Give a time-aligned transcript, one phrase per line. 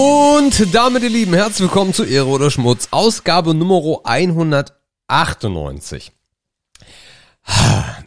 [0.00, 6.12] Und damit, ihr Lieben, herzlich willkommen zu Ehre oder Schmutz, Ausgabe Nummer 198.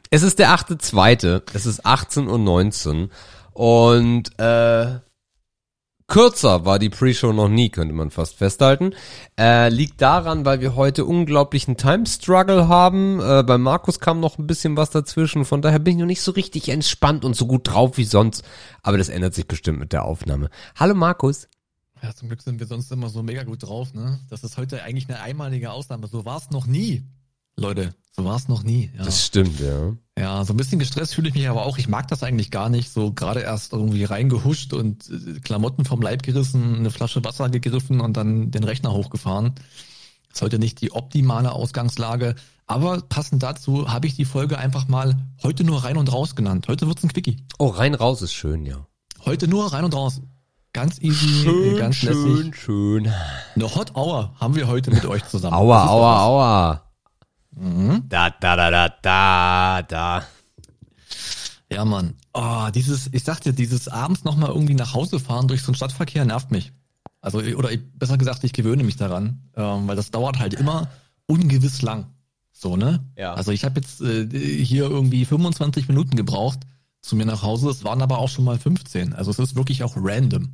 [0.10, 3.10] Es ist der 8.2., es ist 18.19 Uhr
[3.52, 5.02] und äh,
[6.08, 8.94] kürzer war die Pre-Show noch nie, könnte man fast festhalten.
[9.38, 13.20] Äh, liegt daran, weil wir heute unglaublichen Time-Struggle haben.
[13.20, 16.22] Äh, bei Markus kam noch ein bisschen was dazwischen, von daher bin ich noch nicht
[16.22, 18.46] so richtig entspannt und so gut drauf wie sonst.
[18.82, 20.50] Aber das ändert sich bestimmt mit der Aufnahme.
[20.78, 21.50] Hallo Markus.
[22.02, 24.20] Ja, zum Glück sind wir sonst immer so mega gut drauf, ne?
[24.30, 26.08] Das ist heute eigentlich eine einmalige Ausnahme.
[26.08, 27.04] So war es noch nie.
[27.58, 28.92] Leute, so war es noch nie.
[28.98, 29.04] Ja.
[29.04, 29.94] Das stimmt, ja.
[30.18, 31.78] Ja, so ein bisschen gestresst fühle ich mich aber auch.
[31.78, 32.92] Ich mag das eigentlich gar nicht.
[32.92, 38.02] So gerade erst irgendwie reingehuscht und äh, Klamotten vom Leib gerissen, eine Flasche Wasser gegriffen
[38.02, 39.54] und dann den Rechner hochgefahren.
[40.34, 42.36] ist heute nicht die optimale Ausgangslage.
[42.66, 46.68] Aber passend dazu habe ich die Folge einfach mal heute nur rein und raus genannt.
[46.68, 47.38] Heute wird's ein Quickie.
[47.60, 48.88] Oh, rein raus ist schön, ja.
[49.26, 50.22] Heute nur rein und raus.
[50.74, 52.24] Ganz easy, schön, ganz schön, lässig.
[52.24, 53.14] Schön, schön.
[53.56, 55.54] Eine Hot Hour haben wir heute mit euch zusammen.
[55.54, 56.82] Aua, aua, aua.
[57.52, 58.04] Mhm.
[58.08, 60.24] Da, da, da, da, da, da.
[61.70, 62.16] Ja, Mann.
[62.34, 65.76] Oh, dieses, ich sag dir, dieses abends nochmal irgendwie nach Hause fahren durch so einen
[65.76, 66.72] Stadtverkehr nervt mich.
[67.20, 70.88] Also, oder besser gesagt, ich gewöhne mich daran, ähm, weil das dauert halt immer
[71.28, 72.08] ungewiss lang.
[72.52, 73.04] So, ne?
[73.18, 73.34] Ja.
[73.34, 74.28] Also ich habe jetzt äh,
[74.64, 76.60] hier irgendwie 25 Minuten gebraucht
[77.02, 77.70] zu mir nach Hause.
[77.70, 79.14] Es waren aber auch schon mal 15.
[79.14, 80.54] Also es ist wirklich auch random.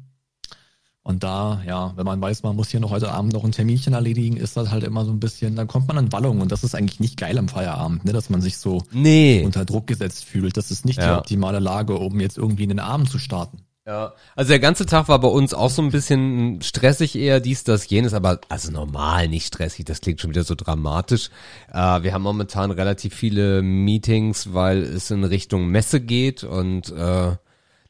[1.07, 3.93] Und da, ja, wenn man weiß, man muss hier noch heute Abend noch ein Terminchen
[3.93, 6.65] erledigen, ist das halt immer so ein bisschen, dann kommt man an Wallung und das
[6.65, 9.41] ist eigentlich nicht geil am Feierabend, ne, dass man sich so nee.
[9.45, 10.57] unter Druck gesetzt fühlt.
[10.57, 11.13] Das ist nicht ja.
[11.13, 13.59] die optimale Lage, um jetzt irgendwie in den Abend zu starten.
[13.85, 17.63] Ja, also der ganze Tag war bei uns auch so ein bisschen stressig eher, dies,
[17.63, 21.29] das, jenes, aber also normal, nicht stressig, das klingt schon wieder so dramatisch.
[21.71, 27.37] Äh, wir haben momentan relativ viele Meetings, weil es in Richtung Messe geht und äh,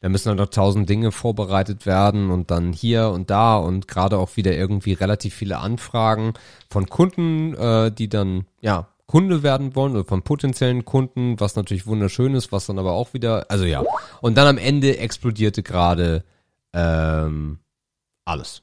[0.02, 4.18] da müssen halt noch tausend Dinge vorbereitet werden und dann hier und da und gerade
[4.18, 6.34] auch wieder irgendwie relativ viele Anfragen
[6.70, 11.88] von Kunden, äh, die dann ja Kunde werden wollen oder von potenziellen Kunden, was natürlich
[11.88, 13.84] wunderschön ist, was dann aber auch wieder, also ja.
[14.22, 16.26] Und dann am Ende explodierte gerade
[16.74, 17.60] ähm,
[18.26, 18.62] alles.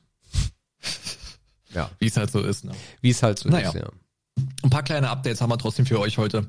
[1.73, 1.91] ja.
[1.99, 2.73] Wie es halt so ist, ne?
[3.01, 3.69] Wie es halt so naja.
[3.69, 3.89] ist, ja.
[4.63, 6.47] Ein paar kleine Updates haben wir trotzdem für euch heute.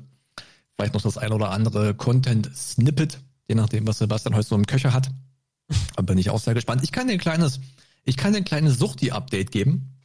[0.74, 3.18] Vielleicht noch das ein oder andere Content-Snippet
[3.48, 5.10] je nachdem, was Sebastian heute so im Köcher hat.
[5.96, 6.82] Da bin ich auch sehr gespannt.
[6.84, 7.60] Ich kann dir ein kleines,
[8.04, 9.96] ich kann dir ein kleines Suchti-Update geben.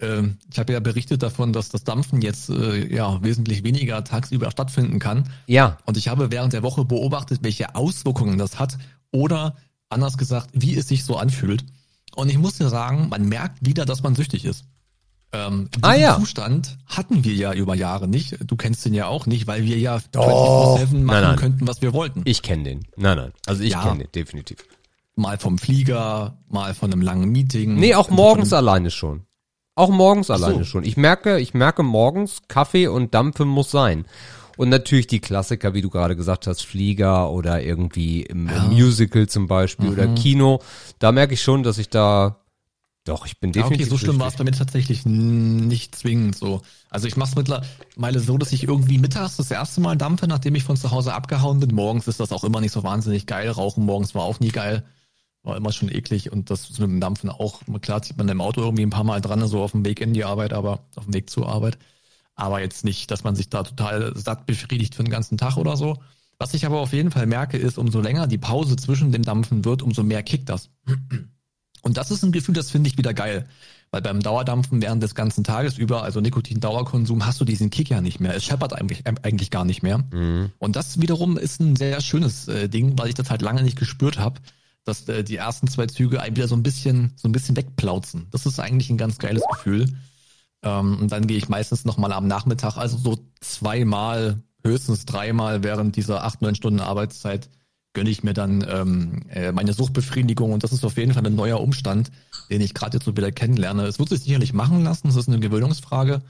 [0.00, 4.50] Ähm, ich habe ja berichtet davon, dass das Dampfen jetzt äh, ja wesentlich weniger tagsüber
[4.50, 5.28] stattfinden kann.
[5.46, 5.78] Ja.
[5.86, 8.78] Und ich habe während der Woche beobachtet, welche Auswirkungen das hat
[9.10, 9.56] oder
[9.88, 11.64] anders gesagt, wie es sich so anfühlt.
[12.14, 14.64] Und ich muss dir sagen, man merkt wieder, dass man süchtig ist.
[15.34, 16.18] Ähm, diesen ah, ja.
[16.18, 18.36] Zustand hatten wir ja über Jahre nicht.
[18.46, 21.36] Du kennst den ja auch nicht, weil wir ja 24-7 machen nein, nein.
[21.36, 22.22] könnten, was wir wollten.
[22.24, 22.86] Ich kenne den.
[22.96, 23.32] Nein, nein.
[23.46, 23.82] Also ich ja.
[23.82, 24.58] kenne den, definitiv.
[25.14, 27.76] Mal vom Flieger, mal von einem langen Meeting.
[27.76, 29.22] Nee, auch also morgens alleine schon.
[29.74, 30.34] Auch morgens so.
[30.34, 30.84] alleine schon.
[30.84, 34.04] Ich merke, ich merke morgens, Kaffee und Dampfe muss sein.
[34.58, 38.64] Und natürlich die Klassiker, wie du gerade gesagt hast, Flieger oder irgendwie im, ja.
[38.64, 39.92] Musical zum Beispiel mhm.
[39.92, 40.60] oder Kino.
[40.98, 42.41] Da merke ich schon, dass ich da
[43.04, 43.78] doch, ich bin definitiv.
[43.78, 46.62] Ja, okay, so schlimm war es bei mir tatsächlich nicht zwingend so.
[46.88, 50.54] Also ich mache es mittlerweile so, dass ich irgendwie mittags das erste Mal dampfe, nachdem
[50.54, 51.74] ich von zu Hause abgehauen bin.
[51.74, 53.50] Morgens ist das auch immer nicht so wahnsinnig geil.
[53.50, 54.84] Rauchen morgens war auch nie geil.
[55.42, 57.62] War immer schon eklig und das mit dem Dampfen auch.
[57.80, 60.14] Klar zieht man im Auto irgendwie ein paar Mal dran, so auf dem Weg in
[60.14, 61.78] die Arbeit, aber auf dem Weg zur Arbeit.
[62.36, 65.76] Aber jetzt nicht, dass man sich da total satt befriedigt für den ganzen Tag oder
[65.76, 65.98] so.
[66.38, 69.64] Was ich aber auf jeden Fall merke, ist, umso länger die Pause zwischen dem Dampfen
[69.64, 70.70] wird, umso mehr kickt das.
[71.82, 73.46] Und das ist ein Gefühl, das finde ich wieder geil.
[73.90, 78.00] Weil beim Dauerdampfen während des ganzen Tages über, also Nikotin-Dauerkonsum, hast du diesen Kick ja
[78.00, 78.34] nicht mehr.
[78.34, 79.98] Es scheppert eigentlich, eigentlich gar nicht mehr.
[80.12, 80.50] Mhm.
[80.58, 83.78] Und das wiederum ist ein sehr schönes äh, Ding, weil ich das halt lange nicht
[83.78, 84.40] gespürt habe,
[84.84, 88.28] dass äh, die ersten zwei Züge einen wieder so ein bisschen, so ein bisschen wegplauzen.
[88.30, 89.92] Das ist eigentlich ein ganz geiles Gefühl.
[90.62, 95.96] Ähm, und dann gehe ich meistens nochmal am Nachmittag, also so zweimal, höchstens dreimal während
[95.96, 97.50] dieser acht, neun Stunden Arbeitszeit
[97.92, 101.34] gönne ich mir dann ähm, äh, meine Suchtbefriedigung und das ist auf jeden Fall ein
[101.34, 102.10] neuer Umstand,
[102.50, 103.84] den ich gerade jetzt so wieder kennenlerne.
[103.86, 106.22] Es wird sich sicherlich machen lassen, es ist eine Gewöhnungsfrage.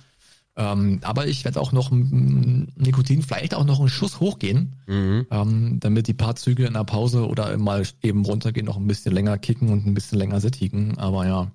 [0.55, 5.26] Ähm, aber ich werde auch noch Nikotin vielleicht auch noch einen Schuss hochgehen, mhm.
[5.31, 9.12] ähm, damit die paar Züge in der Pause oder mal eben runtergehen, noch ein bisschen
[9.12, 10.99] länger kicken und ein bisschen länger sättigen.
[10.99, 11.50] Aber ja,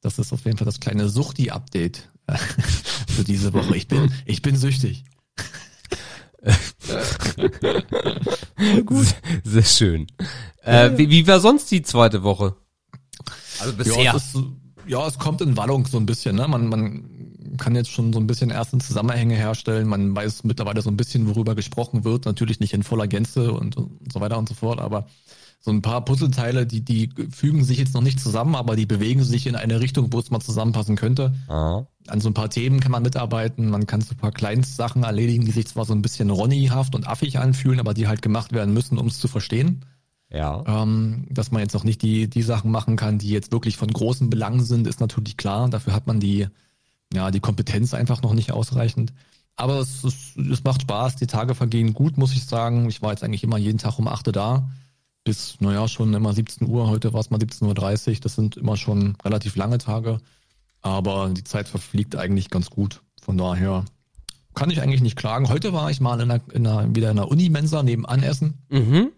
[0.00, 2.08] das ist auf jeden Fall das kleine Suchti-Update
[3.08, 3.76] für diese Woche.
[3.76, 5.04] Ich bin, ich bin süchtig.
[8.86, 9.06] Gut.
[9.44, 10.06] Sehr schön.
[10.62, 12.56] Äh, wie, wie war sonst die zweite Woche?
[13.60, 14.02] Also bisher.
[14.02, 14.42] Ja es, ist,
[14.86, 16.36] ja, es kommt in Wallung so ein bisschen.
[16.36, 16.48] Ne?
[16.48, 19.86] Man, man kann jetzt schon so ein bisschen erste Zusammenhänge herstellen.
[19.86, 22.24] Man weiß mittlerweile so ein bisschen, worüber gesprochen wird.
[22.24, 24.80] Natürlich nicht in voller Gänze und, und so weiter und so fort.
[24.80, 25.06] Aber
[25.62, 29.22] so ein paar Puzzleteile, die, die fügen sich jetzt noch nicht zusammen, aber die bewegen
[29.22, 31.34] sich in eine Richtung, wo es mal zusammenpassen könnte.
[31.48, 31.82] Ah.
[32.08, 35.44] An so ein paar Themen kann man mitarbeiten, man kann so ein paar Kleinstsachen erledigen,
[35.44, 38.72] die sich zwar so ein bisschen Ronny-haft und affig anfühlen, aber die halt gemacht werden
[38.72, 39.84] müssen, um es zu verstehen.
[40.32, 40.64] Ja.
[40.66, 43.92] Ähm, dass man jetzt noch nicht die, die Sachen machen kann, die jetzt wirklich von
[43.92, 45.68] großen Belangen sind, ist natürlich klar.
[45.68, 46.46] Dafür hat man die,
[47.12, 49.12] ja, die Kompetenz einfach noch nicht ausreichend.
[49.56, 52.88] Aber es, es, es macht Spaß, die Tage vergehen gut, muss ich sagen.
[52.88, 54.70] Ich war jetzt eigentlich immer jeden Tag um 8 Uhr da.
[55.24, 56.88] Bis, naja, schon immer 17 Uhr.
[56.88, 58.20] Heute war es mal 17.30 Uhr.
[58.20, 60.18] Das sind immer schon relativ lange Tage.
[60.82, 63.02] Aber die Zeit verfliegt eigentlich ganz gut.
[63.20, 63.84] Von daher
[64.54, 65.48] kann ich eigentlich nicht klagen.
[65.48, 68.58] Heute war ich mal in einer, in einer, wieder in einer Unimensa nebenan essen.
[68.68, 69.10] Mhm.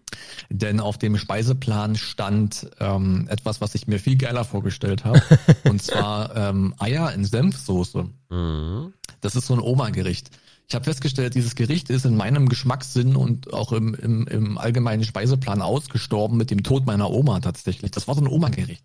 [0.49, 5.21] Denn auf dem Speiseplan stand ähm, etwas, was ich mir viel geiler vorgestellt habe.
[5.63, 8.09] und zwar ähm, Eier in Senfsoße.
[8.29, 8.93] Mhm.
[9.21, 10.29] Das ist so ein Oma-Gericht.
[10.67, 15.03] Ich habe festgestellt, dieses Gericht ist in meinem Geschmackssinn und auch im, im, im allgemeinen
[15.03, 17.91] Speiseplan ausgestorben mit dem Tod meiner Oma tatsächlich.
[17.91, 18.83] Das war so ein Oma-Gericht.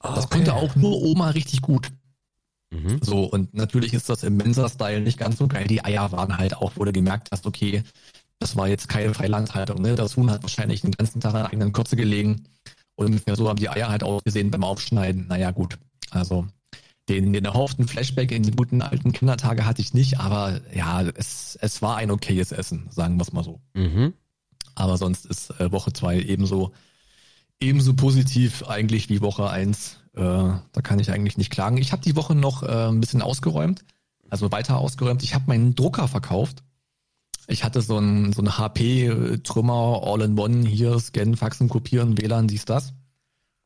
[0.00, 0.36] Das Okay.
[0.36, 1.90] konnte auch nur Oma richtig gut.
[2.70, 2.98] Mhm.
[3.02, 5.66] So, und natürlich ist das im Mensa-Style nicht ganz so geil.
[5.66, 7.82] Die Eier waren halt auch, wo du gemerkt hast, okay,
[8.38, 9.94] das war jetzt keine Freilandhaltung, ne?
[9.94, 12.44] Das Huhn hat wahrscheinlich den ganzen Tag an der eigenen Kotze gelegen.
[12.96, 15.26] Und ungefähr so haben die Eier halt ausgesehen beim Aufschneiden.
[15.28, 15.78] Naja, gut.
[16.10, 16.46] Also,
[17.08, 21.58] den, den erhofften Flashback in die guten alten Kindertage hatte ich nicht, aber ja, es,
[21.60, 23.60] es war ein okayes Essen, sagen wir es mal so.
[23.74, 24.14] Mhm.
[24.74, 26.72] Aber sonst ist äh, Woche zwei ebenso,
[27.60, 29.98] ebenso positiv eigentlich wie Woche eins.
[30.14, 31.76] Äh, da kann ich eigentlich nicht klagen.
[31.76, 33.84] Ich habe die Woche noch äh, ein bisschen ausgeräumt,
[34.30, 35.22] also weiter ausgeräumt.
[35.22, 36.62] Ich habe meinen Drucker verkauft.
[37.46, 42.94] Ich hatte so ein, so ein HP-Trümmer, All-in-One, hier scannen, faxen, kopieren, WLAN, dies, das.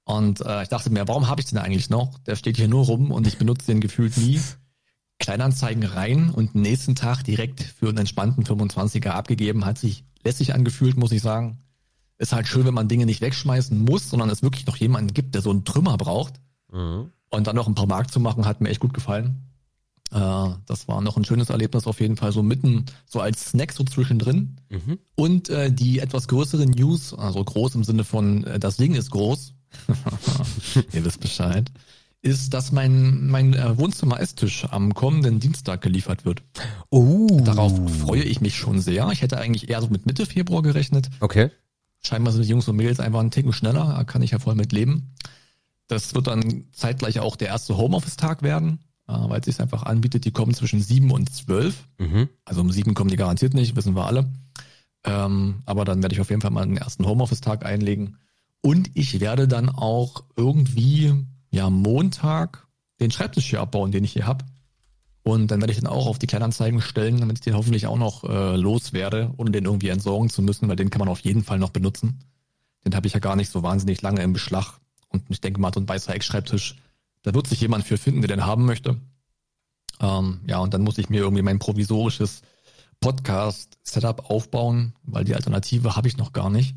[0.08, 2.16] Und äh, ich dachte mir, warum habe ich den eigentlich noch?
[2.20, 4.40] Der steht hier nur rum und ich benutze den gefühlt nie.
[5.18, 9.66] Kleinanzeigen rein und nächsten Tag direkt für einen entspannten 25er abgegeben.
[9.66, 11.58] Hat sich lässig angefühlt, muss ich sagen.
[12.16, 15.34] Ist halt schön, wenn man Dinge nicht wegschmeißen muss, sondern es wirklich noch jemanden gibt,
[15.34, 16.40] der so einen Trümmer braucht.
[16.72, 17.12] Mhm.
[17.28, 19.42] Und dann noch ein paar Mark zu machen, hat mir echt gut gefallen.
[20.10, 23.72] Äh, das war noch ein schönes Erlebnis auf jeden Fall, so mitten, so als Snack
[23.72, 24.56] so zwischendrin.
[24.70, 24.98] Mhm.
[25.16, 29.10] Und äh, die etwas größere News, also groß im Sinne von, äh, das Ding ist
[29.10, 29.52] groß,
[30.92, 31.70] ihr wisst Bescheid,
[32.20, 36.42] ist, dass mein, mein äh, Wohnzimmer-Esstisch am kommenden Dienstag geliefert wird.
[36.90, 37.40] Oh.
[37.44, 39.08] Darauf freue ich mich schon sehr.
[39.10, 41.10] Ich hätte eigentlich eher so mit Mitte Februar gerechnet.
[41.20, 41.50] Okay.
[42.00, 44.54] Scheinbar sind die Jungs und Mädels einfach einen Ticken schneller, da kann ich ja voll
[44.54, 45.14] mit leben.
[45.86, 50.24] Das wird dann zeitgleich auch der erste Homeoffice-Tag werden, äh, weil es sich einfach anbietet,
[50.24, 51.86] die kommen zwischen sieben und zwölf.
[51.98, 52.28] Mhm.
[52.44, 54.30] Also um sieben kommen die garantiert nicht, wissen wir alle.
[55.04, 58.18] Ähm, aber dann werde ich auf jeden Fall mal den ersten Homeoffice-Tag einlegen.
[58.60, 61.14] Und ich werde dann auch irgendwie,
[61.50, 62.66] ja, Montag
[63.00, 64.44] den Schreibtisch hier abbauen, den ich hier hab.
[65.22, 67.98] Und dann werde ich den auch auf die Kleinanzeigen stellen, damit ich den hoffentlich auch
[67.98, 71.44] noch äh, loswerde, ohne den irgendwie entsorgen zu müssen, weil den kann man auf jeden
[71.44, 72.20] Fall noch benutzen.
[72.84, 74.78] Den habe ich ja gar nicht so wahnsinnig lange im Beschlag.
[75.08, 76.76] Und ich denke mal, so ein weißer Eckschreibtisch,
[77.22, 78.96] da wird sich jemand für finden, der den haben möchte.
[80.00, 82.42] Ähm, ja, und dann muss ich mir irgendwie mein provisorisches
[83.00, 86.74] Podcast-Setup aufbauen, weil die Alternative habe ich noch gar nicht.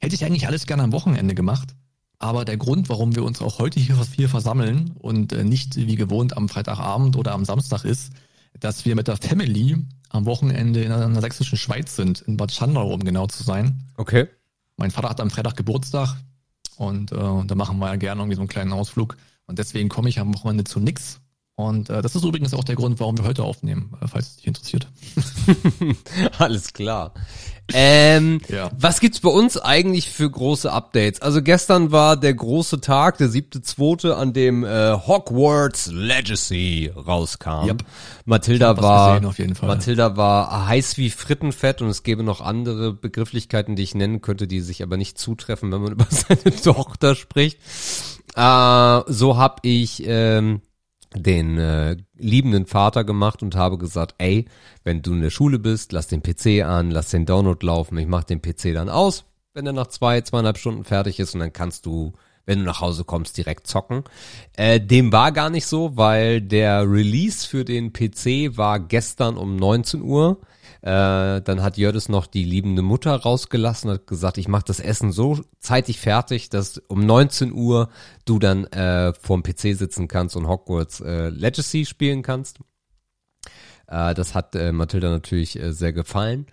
[0.00, 1.74] Hätte ich eigentlich alles gerne am Wochenende gemacht.
[2.18, 5.96] Aber der Grund, warum wir uns auch heute hier, hier versammeln und äh, nicht wie
[5.96, 8.12] gewohnt am Freitagabend oder am Samstag ist,
[8.58, 9.76] dass wir mit der Family
[10.08, 13.84] am Wochenende in einer sächsischen Schweiz sind, in Bad Schandau, um genau zu sein.
[13.96, 14.28] Okay.
[14.78, 16.16] Mein Vater hat am Freitag Geburtstag
[16.76, 19.16] und äh, da machen wir ja gerne irgendwie so einen kleinen Ausflug.
[19.46, 21.20] Und deswegen komme ich am Wochenende zu nix.
[21.54, 24.36] Und äh, das ist übrigens auch der Grund, warum wir heute aufnehmen, äh, falls es
[24.36, 24.88] dich interessiert.
[26.38, 27.14] Alles klar.
[27.72, 28.70] Ähm, Ja.
[28.78, 31.20] Was gibt's bei uns eigentlich für große Updates?
[31.20, 37.66] Also gestern war der große Tag, der siebte, zweite, an dem äh, Hogwarts Legacy rauskam.
[37.66, 37.84] Yep.
[38.24, 39.54] Mathilda war, gesehen.
[39.62, 44.46] Mathilda war heiß wie Frittenfett und es gäbe noch andere Begrifflichkeiten, die ich nennen könnte,
[44.46, 47.58] die sich aber nicht zutreffen, wenn man über seine Tochter spricht.
[48.36, 50.60] Äh, so hab ich ähm,
[51.22, 54.46] den äh, liebenden Vater gemacht und habe gesagt, ey,
[54.84, 58.06] wenn du in der Schule bist, lass den PC an, lass den Download laufen, ich
[58.06, 61.52] mach den PC dann aus, wenn er nach zwei, zweieinhalb Stunden fertig ist und dann
[61.52, 62.12] kannst du,
[62.44, 64.04] wenn du nach Hause kommst, direkt zocken.
[64.56, 69.56] Äh, dem war gar nicht so, weil der Release für den PC war gestern um
[69.56, 70.38] 19 Uhr.
[70.86, 75.10] Äh, dann hat Jördis noch die liebende Mutter rausgelassen, hat gesagt, ich mache das Essen
[75.10, 77.88] so zeitig fertig, dass um 19 Uhr
[78.24, 82.60] du dann äh, vorm PC sitzen kannst und Hogwarts äh, Legacy spielen kannst.
[83.88, 86.46] Äh, das hat äh, Mathilda natürlich äh, sehr gefallen.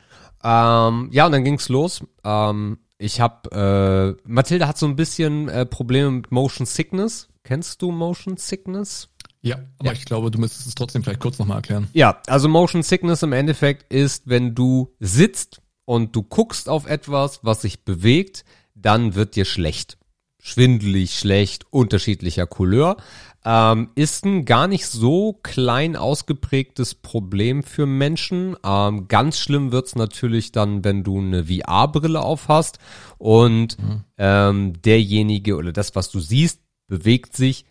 [0.44, 2.04] Ähm, ja, und dann ging's los.
[2.24, 7.30] Ähm, ich habe, äh, Mathilda hat so ein bisschen äh, Probleme mit Motion Sickness.
[7.44, 9.10] Kennst du Motion Sickness?
[9.44, 11.90] Ja, aber ich glaube, du müsstest es trotzdem vielleicht kurz nochmal erklären.
[11.92, 17.42] Ja, also Motion Sickness im Endeffekt ist, wenn du sitzt und du guckst auf etwas,
[17.44, 19.98] was sich bewegt, dann wird dir schlecht.
[20.42, 22.98] Schwindelig, schlecht, unterschiedlicher Couleur.
[23.44, 28.56] Ähm, ist ein gar nicht so klein ausgeprägtes Problem für Menschen.
[28.66, 32.80] Ähm, ganz schlimm wird's natürlich dann, wenn du eine VR-Brille aufhast
[33.18, 34.04] und mhm.
[34.18, 37.66] ähm, derjenige oder das, was du siehst, bewegt sich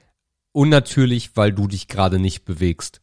[0.53, 3.01] unnatürlich, weil du dich gerade nicht bewegst.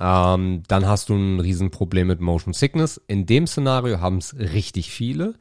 [0.00, 3.00] Ähm, dann hast du ein Riesenproblem mit Motion Sickness.
[3.06, 5.34] In dem Szenario haben es richtig viele.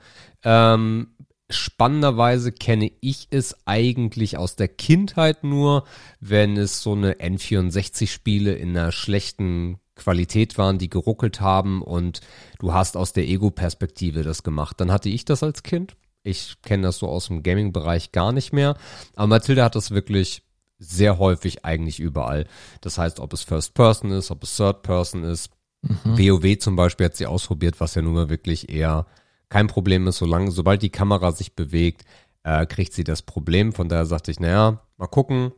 [0.43, 1.15] Ähm,
[1.49, 5.85] spannenderweise kenne ich es eigentlich aus der Kindheit nur,
[6.19, 12.21] wenn es so eine N64-Spiele in einer schlechten Qualität waren, die geruckelt haben und
[12.59, 14.79] du hast aus der Ego-Perspektive das gemacht.
[14.79, 15.95] Dann hatte ich das als Kind.
[16.23, 18.77] Ich kenne das so aus dem Gaming-Bereich gar nicht mehr.
[19.15, 20.43] Aber Mathilde hat das wirklich
[20.83, 22.45] sehr häufig eigentlich überall.
[22.81, 25.49] Das heißt, ob es First Person ist, ob es Third Person ist.
[25.81, 26.17] Mhm.
[26.17, 29.05] WoW zum Beispiel hat sie ausprobiert, was ja nun mal wirklich eher
[29.49, 32.05] kein Problem ist, solange, sobald die Kamera sich bewegt,
[32.43, 33.73] äh, kriegt sie das Problem.
[33.73, 35.51] Von daher sagte ich, naja, mal gucken,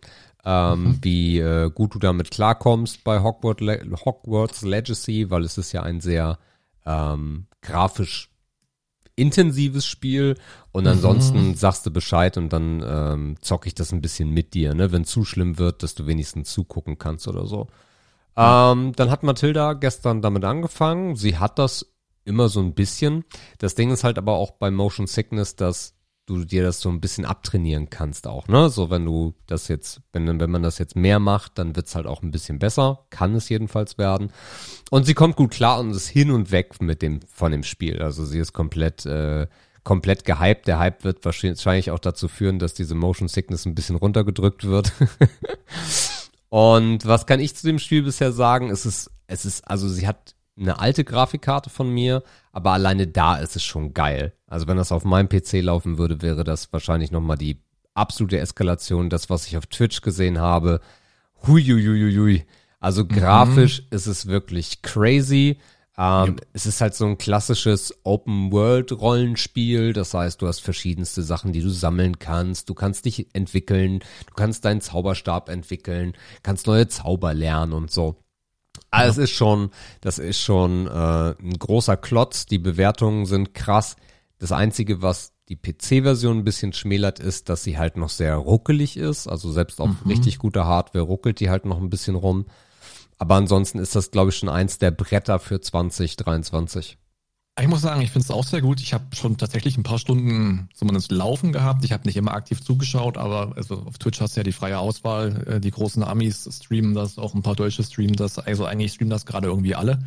[0.43, 0.99] ähm, mhm.
[1.01, 5.83] wie äh, gut du damit klarkommst bei Hogwarts, Le Hogwarts Legacy, weil es ist ja
[5.83, 6.39] ein sehr
[6.85, 8.29] ähm, grafisch
[9.15, 10.35] intensives Spiel
[10.71, 10.91] und mhm.
[10.91, 11.55] ansonsten mhm.
[11.55, 14.91] sagst du Bescheid und dann ähm, zocke ich das ein bisschen mit dir, ne?
[14.91, 17.67] Wenn zu schlimm wird, dass du wenigstens zugucken kannst oder so.
[18.37, 21.15] Ähm, dann hat Mathilda gestern damit angefangen.
[21.15, 21.93] Sie hat das
[22.25, 23.23] immer so ein bisschen.
[23.59, 25.94] Das Ding ist halt aber auch bei Motion Sickness, dass
[26.25, 28.69] du dir das so ein bisschen abtrainieren kannst auch, ne?
[28.69, 32.07] So wenn du das jetzt, wenn, wenn man das jetzt mehr macht, dann wird's halt
[32.07, 33.05] auch ein bisschen besser.
[33.09, 34.31] Kann es jedenfalls werden.
[34.89, 38.01] Und sie kommt gut klar und ist hin und weg mit dem, von dem Spiel.
[38.01, 39.47] Also sie ist komplett, äh,
[39.83, 40.67] komplett gehypt.
[40.67, 44.91] Der Hype wird wahrscheinlich auch dazu führen, dass diese Motion Sickness ein bisschen runtergedrückt wird.
[46.49, 48.71] und was kann ich zu dem Spiel bisher sagen?
[48.71, 53.37] Es ist, es ist, also sie hat eine alte Grafikkarte von mir, aber alleine da
[53.37, 54.33] ist es schon geil.
[54.47, 57.61] Also wenn das auf meinem PC laufen würde, wäre das wahrscheinlich nochmal die
[57.93, 60.79] absolute Eskalation, das, was ich auf Twitch gesehen habe.
[61.45, 62.45] Huiuiuiui.
[62.79, 63.09] Also mhm.
[63.09, 65.57] grafisch ist es wirklich crazy.
[65.97, 66.47] Ähm, yep.
[66.53, 69.93] Es ist halt so ein klassisches Open-World-Rollenspiel.
[69.93, 72.69] Das heißt, du hast verschiedenste Sachen, die du sammeln kannst.
[72.69, 73.99] Du kannst dich entwickeln.
[73.99, 76.13] Du kannst deinen Zauberstab entwickeln.
[76.43, 78.17] Kannst neue Zauber lernen und so.
[78.95, 79.71] Also es ist schon,
[80.01, 82.45] das ist schon äh, ein großer Klotz.
[82.45, 83.95] Die Bewertungen sind krass.
[84.39, 88.97] Das Einzige, was die PC-Version ein bisschen schmälert, ist, dass sie halt noch sehr ruckelig
[88.97, 89.27] ist.
[89.27, 90.09] Also selbst auf mhm.
[90.11, 92.45] richtig guter Hardware ruckelt die halt noch ein bisschen rum.
[93.17, 96.97] Aber ansonsten ist das, glaube ich, schon eins der Bretter für 2023.
[97.59, 98.81] Ich muss sagen, ich finde es auch sehr gut.
[98.81, 101.85] Ich habe schon tatsächlich ein paar Stunden zumindest Laufen gehabt.
[101.85, 104.77] Ich habe nicht immer aktiv zugeschaut, aber also auf Twitch hast du ja die freie
[104.77, 105.47] Auswahl.
[105.47, 108.39] Äh, die großen Amis streamen das, auch ein paar Deutsche streamen das.
[108.39, 110.03] Also eigentlich streamen das gerade irgendwie alle.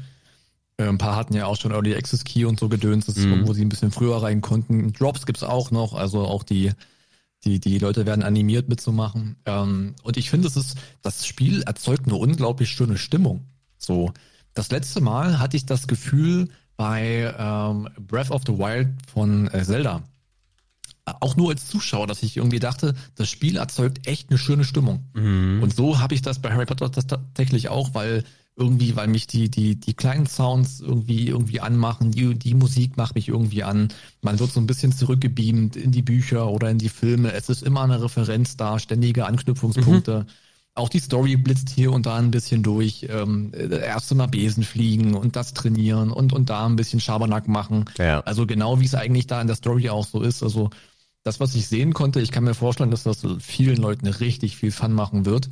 [0.77, 3.49] Äh, ein paar hatten ja auch schon Early Access Key und so gedöns, mhm.
[3.49, 4.93] wo sie ein bisschen früher rein konnten.
[4.93, 6.73] Drops gibt's auch noch, also auch die
[7.45, 9.37] die, die Leute werden animiert mitzumachen.
[9.47, 13.47] Ähm, und ich finde, es ist, das Spiel erzeugt eine unglaublich schöne Stimmung.
[13.77, 14.13] So,
[14.55, 16.49] das letzte Mal hatte ich das Gefühl,
[16.79, 20.03] bei ähm, Breath of the Wild von äh, Zelda.
[21.21, 25.05] Auch nur als Zuschauer, dass ich irgendwie dachte, das Spiel erzeugt echt eine schöne Stimmung.
[25.13, 25.61] Mhm.
[25.63, 29.51] Und so habe ich das bei Harry Potter tatsächlich auch, weil irgendwie, weil mich die,
[29.51, 33.89] die, die kleinen Sounds irgendwie, irgendwie anmachen, die, die Musik macht mich irgendwie an.
[34.21, 37.33] Man wird so ein bisschen zurückgebeamt in die Bücher oder in die Filme.
[37.33, 40.27] Es ist immer eine Referenz da, ständige Anknüpfungspunkte.
[40.27, 40.48] Mhm
[40.79, 43.07] auch die Story blitzt hier und da ein bisschen durch.
[43.11, 47.85] Ähm, erst mal Besen fliegen und das trainieren und, und da ein bisschen Schabernack machen.
[47.99, 48.21] Ja.
[48.21, 50.43] Also genau wie es eigentlich da in der Story auch so ist.
[50.43, 50.71] Also
[51.25, 54.71] das, was ich sehen konnte, ich kann mir vorstellen, dass das vielen Leuten richtig viel
[54.71, 55.51] Fun machen wird.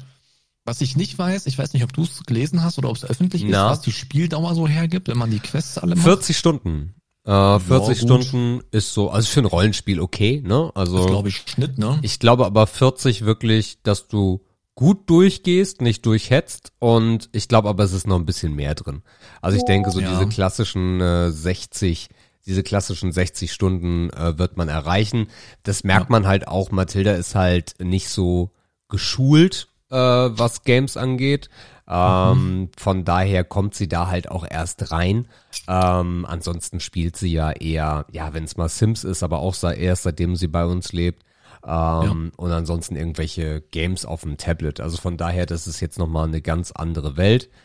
[0.64, 3.04] Was ich nicht weiß, ich weiß nicht, ob du es gelesen hast oder ob es
[3.04, 3.66] öffentlich Na.
[3.66, 6.04] ist, was die Spieldauer so hergibt, wenn man die Quests alle macht.
[6.04, 6.94] 40 Stunden.
[7.24, 10.70] Äh, 40 ja, Stunden ist so, also für ein Rollenspiel okay, ne?
[10.74, 10.98] Also.
[10.98, 11.98] Das glaube ich Schnitt, ne?
[12.02, 14.45] Ich glaube aber 40 wirklich, dass du
[14.76, 19.02] gut durchgehst, nicht durchhetzt und ich glaube aber, es ist noch ein bisschen mehr drin.
[19.40, 20.10] Also ich denke, so ja.
[20.10, 22.08] diese klassischen äh, 60,
[22.44, 25.28] diese klassischen 60 Stunden äh, wird man erreichen.
[25.62, 26.12] Das merkt ja.
[26.12, 26.70] man halt auch.
[26.70, 28.52] Mathilda ist halt nicht so
[28.88, 31.48] geschult, äh, was Games angeht.
[31.88, 32.68] Ähm, mhm.
[32.76, 35.26] Von daher kommt sie da halt auch erst rein.
[35.68, 40.02] Ähm, ansonsten spielt sie ja eher, ja, wenn es mal Sims ist, aber auch erst
[40.02, 41.24] seitdem sie bei uns lebt,
[41.66, 42.12] ähm, ja.
[42.36, 44.80] Und ansonsten irgendwelche Games auf dem Tablet.
[44.80, 47.50] Also von daher, das ist jetzt nochmal eine ganz andere Welt.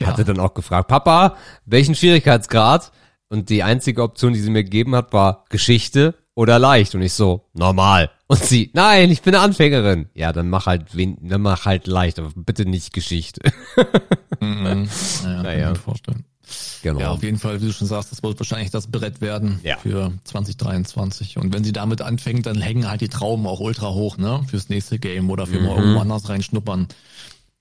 [0.00, 0.08] Ja.
[0.08, 2.92] Hatte dann auch gefragt, Papa, welchen Schwierigkeitsgrad?
[3.28, 6.94] Und die einzige Option, die sie mir gegeben hat, war Geschichte oder leicht.
[6.94, 8.10] Und ich so, normal.
[8.26, 10.08] Und sie, nein, ich bin eine Anfängerin.
[10.14, 13.42] Ja, dann mach halt, dann mach halt leicht, aber bitte nicht Geschichte.
[14.40, 14.88] mhm.
[15.22, 15.42] Naja, naja.
[15.42, 16.24] kann ich mir vorstellen.
[16.82, 17.00] Genau.
[17.00, 19.78] Ja, auf jeden Fall, wie du schon sagst, das wird wahrscheinlich das Brett werden Ja.
[19.78, 21.36] für 2023.
[21.38, 24.44] Und wenn sie damit anfängt, dann hängen halt die Trauben auch ultra hoch, ne?
[24.48, 25.78] Fürs nächste Game oder für mal Mhm.
[25.82, 26.88] irgendwo anders reinschnuppern.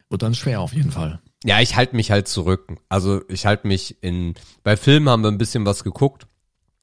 [0.10, 1.20] Wird dann schwer auf jeden Fall.
[1.44, 2.68] Ja, ich halte mich halt zurück.
[2.90, 4.36] Also ich halte mich in.
[4.64, 6.28] Bei Filmen haben wir ein bisschen was geguckt,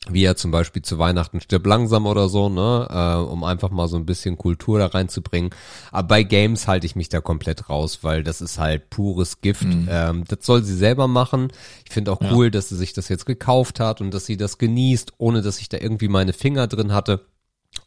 [0.09, 3.88] wie ja zum Beispiel zu Weihnachten stirbt langsam oder so, ne, äh, um einfach mal
[3.88, 5.50] so ein bisschen Kultur da reinzubringen.
[5.90, 9.67] Aber bei Games halte ich mich da komplett raus, weil das ist halt pures Gift.
[9.88, 11.49] Ähm, das soll sie selber machen.
[11.85, 12.33] Ich finde auch Ja.
[12.33, 15.59] cool, dass sie sich das jetzt gekauft hat und dass sie das genießt, ohne dass
[15.61, 17.26] ich da irgendwie meine Finger drin hatte.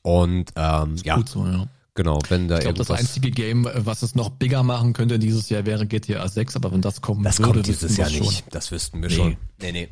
[0.03, 1.65] Und ähm, ja, Gut so, ja.
[1.95, 5.17] genau, wenn da Ich glaube, das einzige Game, äh, was es noch bigger machen könnte
[5.17, 8.43] dieses Jahr, wäre GTA 6, aber wenn das kommen das würde, kommt dieses Jahr nicht.
[8.51, 9.15] Das wüssten wir Nee.
[9.15, 9.37] schon.
[9.59, 9.89] Nee, nee.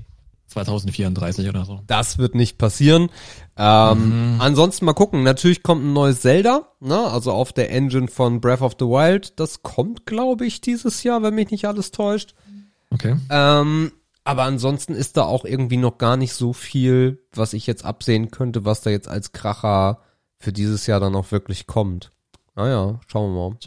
[0.49, 1.81] 2034 oder so.
[1.87, 3.09] Das wird nicht passieren.
[3.57, 4.41] Ähm, Mhm.
[4.41, 5.23] Ansonsten mal gucken.
[5.23, 6.99] Natürlich kommt ein neues Zelda, ne?
[6.99, 9.39] Also auf der Engine von Breath of the Wild.
[9.39, 12.33] Das kommt, glaube ich, dieses Jahr, wenn mich nicht alles täuscht.
[12.91, 13.15] Okay.
[13.29, 13.91] Ähm,
[14.23, 18.31] aber ansonsten ist da auch irgendwie noch gar nicht so viel, was ich jetzt absehen
[18.31, 19.99] könnte, was da jetzt als Kracher
[20.37, 22.11] für dieses Jahr dann auch wirklich kommt.
[22.59, 23.57] Naja, schauen wir mal.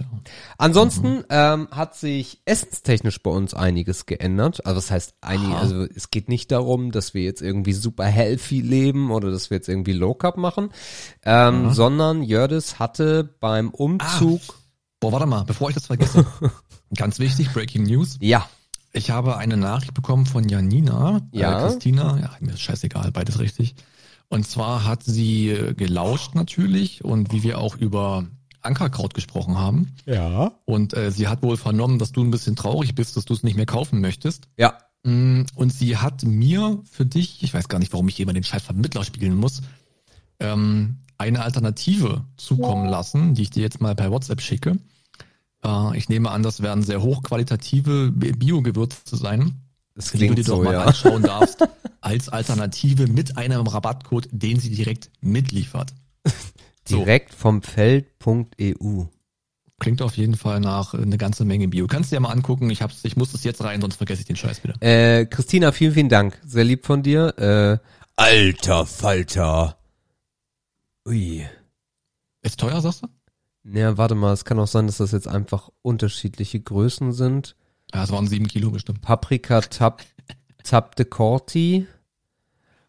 [0.59, 4.67] Ansonsten ähm, hat sich essenstechnisch bei uns einiges geändert.
[4.67, 5.61] Also das heißt, einig, Aha.
[5.61, 9.57] also es geht nicht darum, dass wir jetzt irgendwie super healthy leben oder dass wir
[9.57, 10.73] jetzt irgendwie Low Carb machen,
[11.25, 11.73] ähm, Aha.
[11.73, 14.43] sondern Jördis hatte beim Umzug,
[15.01, 16.27] Boah, warte mal, bevor ich das vergesse.
[16.95, 18.19] Ganz wichtig, Breaking News.
[18.21, 18.47] ja,
[18.93, 21.59] Ich habe eine Nachricht bekommen von Janina, Ja.
[21.59, 23.75] äh, Christina, ja, mir ist scheißegal, beides richtig.
[24.29, 28.27] Und zwar hat sie äh, gelauscht natürlich und wie wir auch über
[28.63, 29.93] Ankerkraut gesprochen haben.
[30.07, 33.35] ja, Und äh, sie hat wohl vernommen, dass du ein bisschen traurig bist, dass du
[33.35, 34.49] es nicht mehr kaufen möchtest.
[34.57, 38.37] ja, Mm, Und sie hat mir für dich, ich weiß gar nicht, warum ich jemand
[38.37, 39.63] den scheiß Vermittler spielen muss,
[40.39, 44.79] ähm, eine Alternative zukommen lassen, die ich dir jetzt mal per WhatsApp schicke.
[45.65, 49.61] Äh, ich nehme an, das werden sehr hochqualitative Bi- Bio-Gewürze sein,
[49.97, 50.85] das die du dir klingt doch so, mal ja.
[50.85, 51.67] anschauen darfst,
[52.01, 55.93] als Alternative mit einem Rabattcode, den sie direkt mitliefert.
[56.89, 56.99] So.
[56.99, 59.05] Direkt vom Feld.eu.
[59.79, 61.87] Klingt auf jeden Fall nach äh, eine ganze Menge Bio.
[61.87, 64.27] Kannst du dir mal angucken, ich, hab's, ich muss das jetzt rein, sonst vergesse ich
[64.27, 64.81] den Scheiß wieder.
[64.81, 66.41] Äh, Christina, vielen, vielen Dank.
[66.45, 67.37] Sehr lieb von dir.
[67.39, 67.79] Äh,
[68.17, 69.77] alter Falter.
[71.07, 71.45] Ui.
[72.43, 73.09] Ist teuer, sagst du?
[73.65, 77.57] Naja, warte mal, es kann auch sein, dass das jetzt einfach unterschiedliche Größen sind.
[77.95, 79.03] Ja, es waren sieben Kilo bestimmt.
[79.03, 80.03] Paprika Tap,
[80.65, 81.87] Tap de Corti.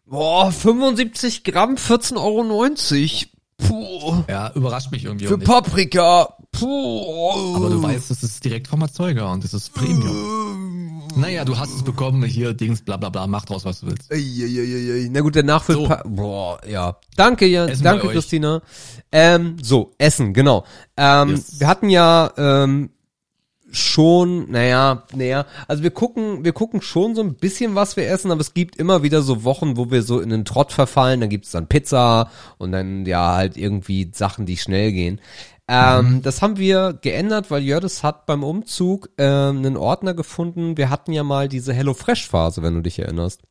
[0.06, 3.33] Boah, 75 Gramm, 14,90 Euro.
[3.58, 4.24] Puh.
[4.28, 5.26] Ja, überrascht mich irgendwie.
[5.26, 5.38] Für.
[5.38, 6.34] Paprika.
[6.52, 7.54] Puh.
[7.56, 11.02] Aber du weißt, das ist direkt vom Erzeuger und das ist Premium.
[11.16, 14.12] Naja, du hast es bekommen, hier Dings, bla bla bla, mach draus, was du willst.
[14.12, 15.08] Eieieiei.
[15.12, 15.76] Na gut, der Nachfüll.
[15.76, 15.88] So.
[16.04, 16.96] Boah, ja.
[17.16, 17.66] Danke, ja.
[17.66, 18.08] Essen Danke.
[18.08, 18.62] Christina.
[19.12, 20.64] Ähm, so, Essen, genau.
[20.96, 21.60] Ähm, Yes.
[21.60, 22.90] Wir hatten ja ähm,
[23.74, 28.30] schon, naja, naja, also wir gucken, wir gucken schon so ein bisschen, was wir essen,
[28.30, 31.20] aber es gibt immer wieder so Wochen, wo wir so in den Trott verfallen.
[31.20, 35.20] Dann gibt's dann Pizza und dann ja halt irgendwie Sachen, die schnell gehen.
[35.66, 40.76] Ähm, Das haben wir geändert, weil Jördis hat beim Umzug ähm, einen Ordner gefunden.
[40.76, 43.42] Wir hatten ja mal diese HelloFresh-Phase, wenn du dich erinnerst.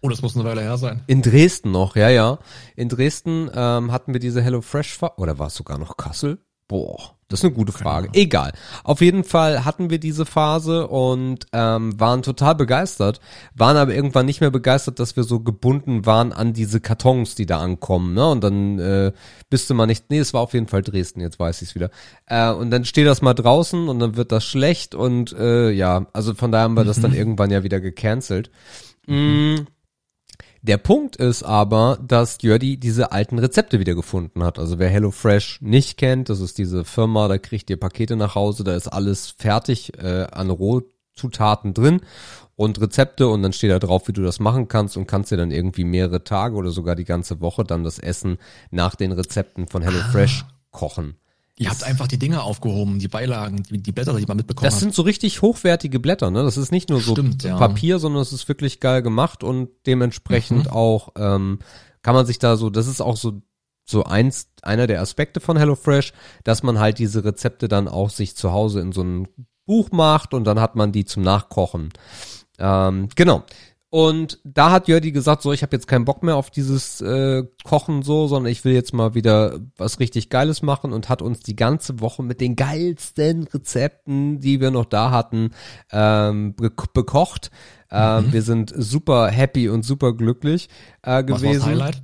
[0.00, 1.02] Oh, das muss eine Weile her sein.
[1.06, 2.38] In Dresden noch, ja, ja.
[2.76, 6.38] In Dresden ähm, hatten wir diese HelloFresh oder war es sogar noch Kassel?
[6.66, 8.08] Boah, das ist eine gute Frage.
[8.14, 8.52] Egal.
[8.84, 13.20] Auf jeden Fall hatten wir diese Phase und ähm, waren total begeistert,
[13.54, 17.44] waren aber irgendwann nicht mehr begeistert, dass wir so gebunden waren an diese Kartons, die
[17.44, 18.14] da ankommen.
[18.14, 18.26] Ne?
[18.28, 19.12] Und dann äh,
[19.50, 21.74] bist du mal nicht, nee, es war auf jeden Fall Dresden, jetzt weiß ich es
[21.74, 21.90] wieder.
[22.26, 26.06] Äh, und dann steht das mal draußen und dann wird das schlecht und äh, ja,
[26.12, 28.50] also von daher haben wir das dann irgendwann ja wieder gecancelt.
[29.06, 29.66] Mm.
[30.64, 34.58] Der Punkt ist aber, dass Jördi diese alten Rezepte wieder gefunden hat.
[34.58, 38.64] Also wer HelloFresh nicht kennt, das ist diese Firma, da kriegt ihr Pakete nach Hause,
[38.64, 42.00] da ist alles fertig äh, an Rohzutaten drin
[42.56, 45.36] und Rezepte und dann steht da drauf, wie du das machen kannst und kannst dir
[45.36, 48.38] dann irgendwie mehrere Tage oder sogar die ganze Woche dann das Essen
[48.70, 51.18] nach den Rezepten von HelloFresh kochen.
[51.56, 54.74] Ihr habt einfach die Dinge aufgehoben, die Beilagen, die, die Blätter, die man mitbekommen Das
[54.74, 54.80] hat.
[54.80, 56.42] sind so richtig hochwertige Blätter, ne?
[56.42, 57.56] Das ist nicht nur so Stimmt, ja.
[57.56, 60.70] Papier, sondern es ist wirklich geil gemacht und dementsprechend Mhm.
[60.72, 61.60] auch ähm,
[62.02, 63.40] kann man sich da so, das ist auch so
[63.86, 66.12] so eins einer der Aspekte von HelloFresh,
[66.42, 69.28] dass man halt diese Rezepte dann auch sich zu Hause in so ein
[69.66, 71.90] Buch macht und dann hat man die zum Nachkochen.
[72.58, 73.42] Ähm, genau.
[73.94, 77.44] Und da hat Jördi gesagt, so, ich habe jetzt keinen Bock mehr auf dieses äh,
[77.62, 81.42] Kochen so, sondern ich will jetzt mal wieder was richtig Geiles machen und hat uns
[81.42, 85.52] die ganze Woche mit den geilsten Rezepten, die wir noch da hatten,
[85.92, 87.52] ähm, be bekocht.
[87.88, 90.68] Ähm, Wir sind super happy und super glücklich
[91.02, 91.64] äh, Was war das gewesen.
[91.66, 92.02] Highlight?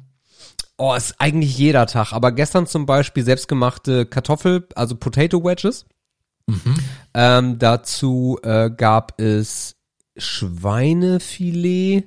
[0.79, 2.13] Oh, ist eigentlich jeder Tag.
[2.13, 5.87] Aber gestern zum Beispiel selbstgemachte Kartoffel, also Potato Wedges.
[6.47, 6.75] Mhm.
[7.15, 9.75] Ähm, dazu äh, gab es
[10.21, 12.05] Schweinefilet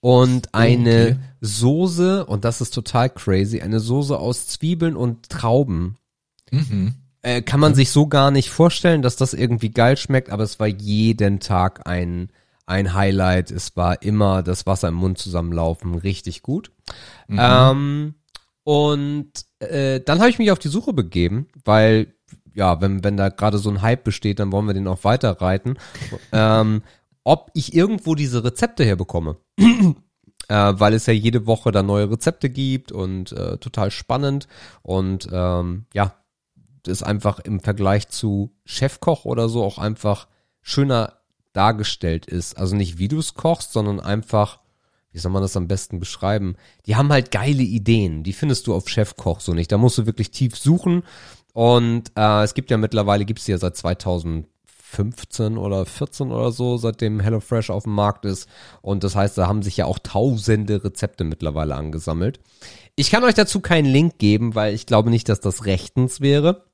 [0.00, 1.16] und eine okay.
[1.40, 5.96] Soße, und das ist total crazy, eine Soße aus Zwiebeln und Trauben.
[6.50, 6.94] Mhm.
[7.22, 10.60] Äh, kann man sich so gar nicht vorstellen, dass das irgendwie geil schmeckt, aber es
[10.60, 12.28] war jeden Tag ein,
[12.66, 13.50] ein Highlight.
[13.50, 16.70] Es war immer das Wasser im Mund zusammenlaufen, richtig gut.
[17.28, 17.38] Mhm.
[17.40, 18.14] Ähm,
[18.62, 22.14] und äh, dann habe ich mich auf die Suche begeben, weil
[22.54, 25.40] ja, wenn, wenn da gerade so ein Hype besteht, dann wollen wir den auch weiter
[25.40, 25.76] reiten.
[26.32, 26.82] ähm,
[27.24, 29.38] ob ich irgendwo diese Rezepte herbekomme.
[30.48, 34.46] äh, weil es ja jede Woche da neue Rezepte gibt und äh, total spannend.
[34.82, 36.14] Und ähm, ja,
[36.82, 40.28] das einfach im Vergleich zu Chefkoch oder so auch einfach
[40.60, 41.20] schöner
[41.52, 42.58] dargestellt ist.
[42.58, 44.60] Also nicht wie du es kochst, sondern einfach,
[45.12, 46.56] wie soll man das am besten beschreiben?
[46.86, 48.22] Die haben halt geile Ideen.
[48.22, 49.72] Die findest du auf Chefkoch so nicht.
[49.72, 51.04] Da musst du wirklich tief suchen.
[51.52, 53.76] Und äh, es gibt ja mittlerweile, gibt's ja seit
[54.94, 58.48] 2015 oder 14 oder so, seitdem HelloFresh auf dem Markt ist.
[58.82, 62.40] Und das heißt, da haben sich ja auch tausende Rezepte mittlerweile angesammelt.
[62.96, 66.64] Ich kann euch dazu keinen Link geben, weil ich glaube nicht, dass das rechtens wäre.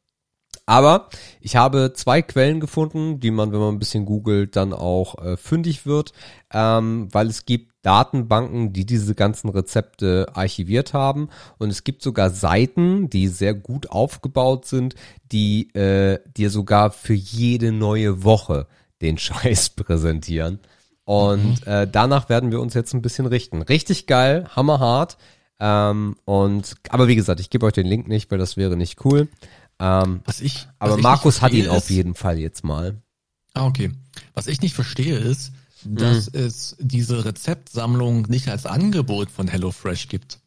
[0.67, 1.09] Aber
[1.41, 5.37] ich habe zwei Quellen gefunden, die man, wenn man ein bisschen googelt, dann auch äh,
[5.37, 6.13] fündig wird,
[6.53, 12.31] ähm, weil es gibt Datenbanken, die diese ganzen Rezepte archiviert haben und es gibt sogar
[12.31, 14.95] Seiten, die sehr gut aufgebaut sind,
[15.33, 18.67] die äh, dir sogar für jede neue Woche
[19.01, 20.61] den Scheiß präsentieren.
[21.05, 23.63] Und äh, danach werden wir uns jetzt ein bisschen richten.
[23.63, 25.17] Richtig geil, hammerhart.
[25.59, 29.05] Ähm, und aber wie gesagt, ich gebe euch den Link nicht, weil das wäre nicht
[29.05, 29.29] cool.
[29.81, 32.63] Ähm, Was ich, aber was ich Markus hat ihn verstehe, auf ist- jeden Fall jetzt
[32.65, 33.01] mal.
[33.55, 33.91] Ah, okay.
[34.35, 35.53] Was ich nicht verstehe ist,
[35.85, 40.39] dass es diese Rezeptsammlung nicht als Angebot von HelloFresh gibt.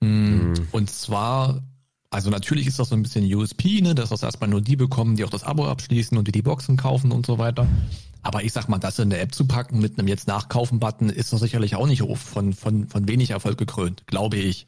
[0.00, 1.62] Mm, Und zwar,
[2.10, 5.16] also natürlich ist das so ein bisschen USP, ne, dass das erstmal nur die bekommen,
[5.16, 7.66] die auch das Abo abschließen und die die Boxen kaufen und so weiter.
[8.22, 11.32] Aber ich sag mal, das in der App zu packen mit einem jetzt Nachkaufen-Button ist
[11.32, 14.66] doch sicherlich auch nicht von, von, von wenig Erfolg gekrönt, glaube ich.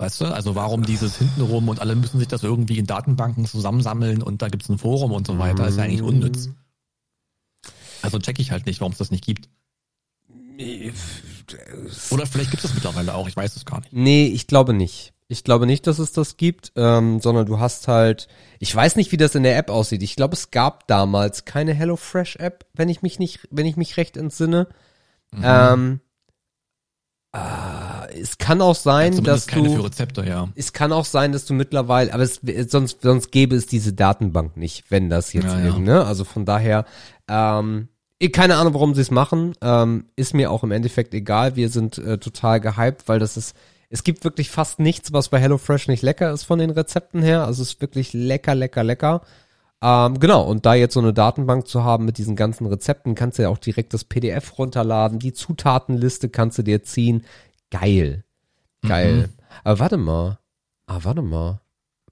[0.00, 4.22] Weißt du, also warum dieses hintenrum und alle müssen sich das irgendwie in Datenbanken zusammensammeln
[4.22, 6.48] und da gibt's ein Forum und so weiter, ist ja eigentlich unnütz.
[8.00, 9.50] Also check ich halt nicht, warum es das nicht gibt.
[12.10, 13.92] Oder vielleicht gibt es das mittlerweile auch, ich weiß es gar nicht.
[13.92, 15.12] Nee, ich glaube nicht.
[15.28, 18.26] Ich glaube nicht, dass es das gibt, ähm, sondern du hast halt,
[18.58, 20.02] ich weiß nicht, wie das in der App aussieht.
[20.02, 23.98] Ich glaube, es gab damals keine HelloFresh App, wenn ich mich nicht, wenn ich mich
[23.98, 24.66] recht entsinne.
[25.30, 25.42] Mhm.
[25.44, 26.00] Ähm,
[27.32, 30.48] äh, es kann auch sein, dass Zumindest keine für du, Rezepte, ja.
[30.56, 34.56] es kann auch sein, dass du mittlerweile, aber es, sonst, sonst gäbe es diese Datenbank
[34.56, 35.66] nicht, wenn das jetzt Ja, ja.
[35.66, 36.04] irgend, ne?
[36.04, 36.84] Also von daher,
[37.28, 37.88] ähm,
[38.32, 39.54] keine Ahnung, warum sie es machen.
[39.62, 41.56] Ähm, ist mir auch im Endeffekt egal.
[41.56, 43.56] Wir sind äh, total gehypt, weil das ist,
[43.88, 47.46] es gibt wirklich fast nichts, was bei HelloFresh nicht lecker ist von den Rezepten her.
[47.46, 49.22] Also es ist wirklich lecker, lecker, lecker.
[49.82, 53.38] Ähm, genau, und da jetzt so eine Datenbank zu haben mit diesen ganzen Rezepten, kannst
[53.38, 57.24] du ja auch direkt das PDF runterladen, die Zutatenliste kannst du dir ziehen.
[57.70, 58.24] Geil.
[58.86, 59.30] Geil.
[59.64, 60.38] Aber warte mal.
[60.86, 61.60] Ah, warte mal.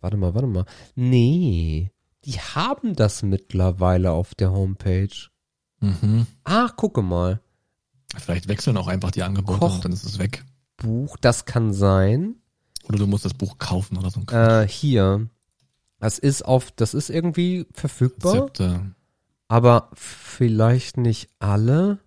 [0.00, 0.64] Warte mal, warte mal.
[0.94, 1.90] Nee.
[2.24, 5.28] Die haben das mittlerweile auf der Homepage.
[5.80, 6.26] Mhm.
[6.44, 7.40] Ach, gucke mal.
[8.16, 9.74] Vielleicht wechseln auch einfach die Angebote Koch.
[9.76, 10.44] und dann ist es weg.
[10.76, 12.36] Buch, das kann sein.
[12.88, 14.28] Oder du musst das Buch kaufen oder so ein.
[14.28, 15.28] Äh, hier.
[15.98, 18.80] Das ist auf, das ist irgendwie verfügbar, Rezepte.
[19.48, 21.98] aber vielleicht nicht alle.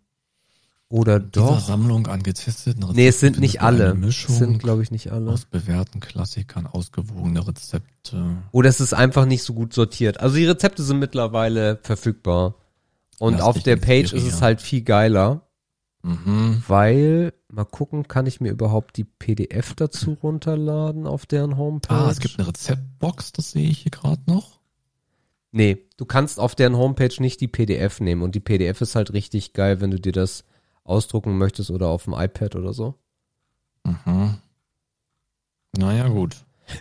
[0.88, 1.60] Oder Dieser doch.
[1.60, 3.92] Sammlung an getesteten Rezepten Nee, es sind nicht alle.
[3.94, 5.32] Es Mischung sind, glaube ich, nicht alle.
[5.32, 8.38] aus bewährten Klassikern, ausgewogene Rezepte.
[8.52, 10.20] Oder es ist einfach nicht so gut sortiert.
[10.20, 12.56] Also die Rezepte sind mittlerweile verfügbar.
[13.20, 15.48] Und Lass auf der Page ist es halt viel geiler.
[16.04, 16.64] Mhm.
[16.68, 21.94] Weil, mal gucken, kann ich mir überhaupt die PDF dazu runterladen auf deren Homepage?
[21.94, 24.60] Ah, es gibt eine Rezeptbox, das sehe ich hier gerade noch.
[25.52, 29.14] Nee, du kannst auf deren Homepage nicht die PDF nehmen und die PDF ist halt
[29.14, 30.46] richtig geil, wenn du dir das
[30.84, 32.96] ausdrucken möchtest oder auf dem iPad oder so.
[33.84, 34.38] Mhm.
[35.78, 36.36] Naja, gut.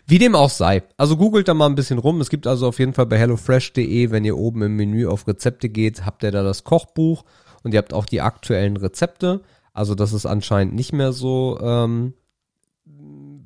[0.06, 0.82] Wie dem auch sei.
[0.96, 2.20] Also googelt da mal ein bisschen rum.
[2.20, 5.68] Es gibt also auf jeden Fall bei hellofresh.de, wenn ihr oben im Menü auf Rezepte
[5.68, 7.24] geht, habt ihr da das Kochbuch
[7.62, 9.42] und ihr habt auch die aktuellen Rezepte.
[9.72, 12.14] Also das ist anscheinend nicht mehr so ähm,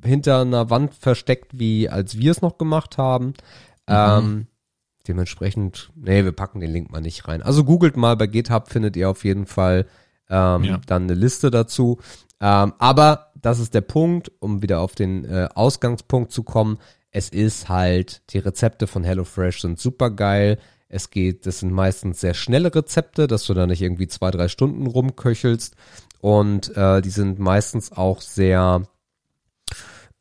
[0.03, 3.33] hinter einer Wand versteckt, wie als wir es noch gemacht haben.
[3.87, 4.47] Ähm,
[5.07, 7.41] dementsprechend, nee, wir packen den Link mal nicht rein.
[7.41, 9.85] Also googelt mal bei GitHub, findet ihr auf jeden Fall
[10.29, 10.81] ähm, Ja.
[10.87, 11.99] dann eine Liste dazu.
[12.41, 16.79] Ähm, aber das ist der Punkt, um wieder auf den äh, Ausgangspunkt zu kommen.
[17.11, 20.57] Es ist halt, die Rezepte von HelloFresh sind super geil.
[20.87, 24.47] Es geht, das sind meistens sehr schnelle Rezepte, dass du da nicht irgendwie zwei, drei
[24.47, 25.75] Stunden rumköchelst.
[26.21, 28.83] Und äh, die sind meistens auch sehr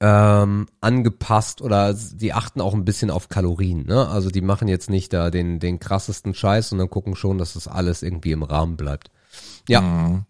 [0.00, 3.86] ähm, angepasst oder die achten auch ein bisschen auf Kalorien.
[3.86, 4.08] Ne?
[4.08, 7.68] Also die machen jetzt nicht da den, den krassesten Scheiß, sondern gucken schon, dass das
[7.68, 9.10] alles irgendwie im Rahmen bleibt.
[9.68, 9.80] Ja.
[9.80, 10.24] Mhm.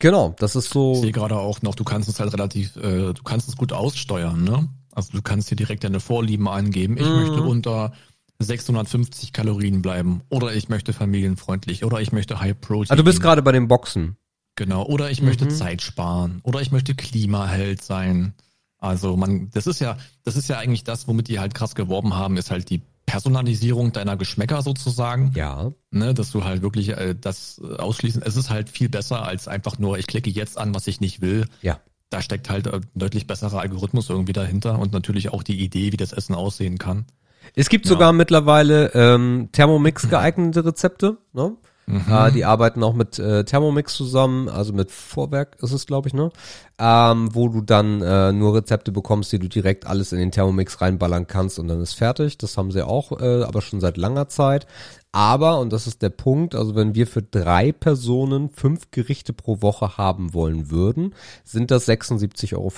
[0.00, 0.94] Genau, das ist Ich so.
[0.94, 4.44] sehe gerade auch noch, du kannst es halt relativ, äh, du kannst es gut aussteuern,
[4.44, 4.68] ne?
[4.92, 6.96] Also du kannst hier direkt deine Vorlieben eingeben.
[6.98, 7.16] Ich Mhm.
[7.16, 7.92] möchte unter
[8.38, 10.22] 650 Kalorien bleiben.
[10.30, 11.84] Oder ich möchte familienfreundlich.
[11.84, 12.92] Oder ich möchte High Protein.
[12.92, 14.16] Ah, du bist gerade bei den Boxen.
[14.54, 14.84] Genau.
[14.84, 15.50] Oder ich möchte Mhm.
[15.50, 16.40] Zeit sparen.
[16.44, 18.34] Oder ich möchte Klimaheld sein.
[18.78, 22.14] Also man, das ist ja, das ist ja eigentlich das, womit die halt krass geworben
[22.14, 25.32] haben, ist halt die Personalisierung deiner Geschmäcker sozusagen.
[25.34, 25.72] Ja.
[25.90, 28.22] Ne, dass du halt wirklich äh, das äh, ausschließen.
[28.22, 31.20] Es ist halt viel besser als einfach nur, ich klicke jetzt an, was ich nicht
[31.20, 31.46] will.
[31.62, 31.80] Ja.
[32.10, 35.96] Da steckt halt ein deutlich besserer Algorithmus irgendwie dahinter und natürlich auch die Idee, wie
[35.96, 37.06] das Essen aussehen kann.
[37.54, 37.90] Es gibt Ja.
[37.90, 41.18] sogar mittlerweile ähm, Thermomix geeignete Rezepte.
[41.32, 41.56] Ne?
[41.86, 42.04] Mhm.
[42.10, 46.12] Äh, die arbeiten auch mit äh, Thermomix zusammen, also mit Vorwerk ist es, glaube ich,
[46.14, 46.30] ne?
[46.78, 50.82] Ähm, wo du dann äh, nur Rezepte bekommst, die du direkt alles in den Thermomix
[50.82, 52.36] reinballern kannst und dann ist fertig.
[52.36, 54.66] Das haben sie auch, äh, aber schon seit langer Zeit.
[55.12, 59.62] Aber, und das ist der Punkt, also wenn wir für drei Personen fünf Gerichte pro
[59.62, 62.70] Woche haben wollen würden, sind das 76,50 Euro.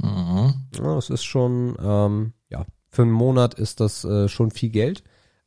[0.00, 0.54] Mhm.
[0.78, 2.32] Ja, das ist schon, ähm,
[2.94, 5.02] für einen Monat ist das äh, schon viel Geld,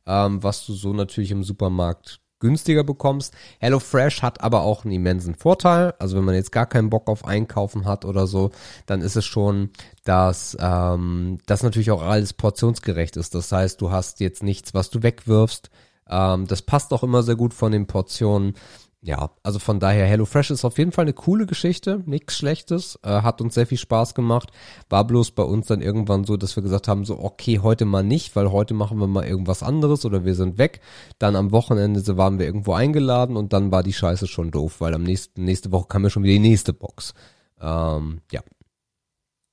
[0.06, 3.34] ähm, was du so natürlich im Supermarkt günstiger bekommst.
[3.60, 5.94] HelloFresh hat aber auch einen immensen Vorteil.
[5.98, 8.50] Also wenn man jetzt gar keinen Bock auf Einkaufen hat oder so,
[8.86, 9.70] dann ist es schon,
[10.04, 13.34] dass ähm, das natürlich auch alles portionsgerecht ist.
[13.34, 15.70] Das heißt, du hast jetzt nichts, was du wegwirfst.
[16.08, 18.54] Ähm, das passt auch immer sehr gut von den Portionen.
[19.00, 23.22] Ja, also von daher, HelloFresh ist auf jeden Fall eine coole Geschichte, nichts Schlechtes, äh,
[23.22, 24.50] hat uns sehr viel Spaß gemacht.
[24.88, 28.02] War bloß bei uns dann irgendwann so, dass wir gesagt haben, so okay, heute mal
[28.02, 30.80] nicht, weil heute machen wir mal irgendwas anderes oder wir sind weg.
[31.20, 34.80] Dann am Wochenende so waren wir irgendwo eingeladen und dann war die Scheiße schon doof,
[34.80, 37.14] weil am nächsten nächste Woche kam ja schon wieder die nächste Box.
[37.60, 38.40] Ähm, ja,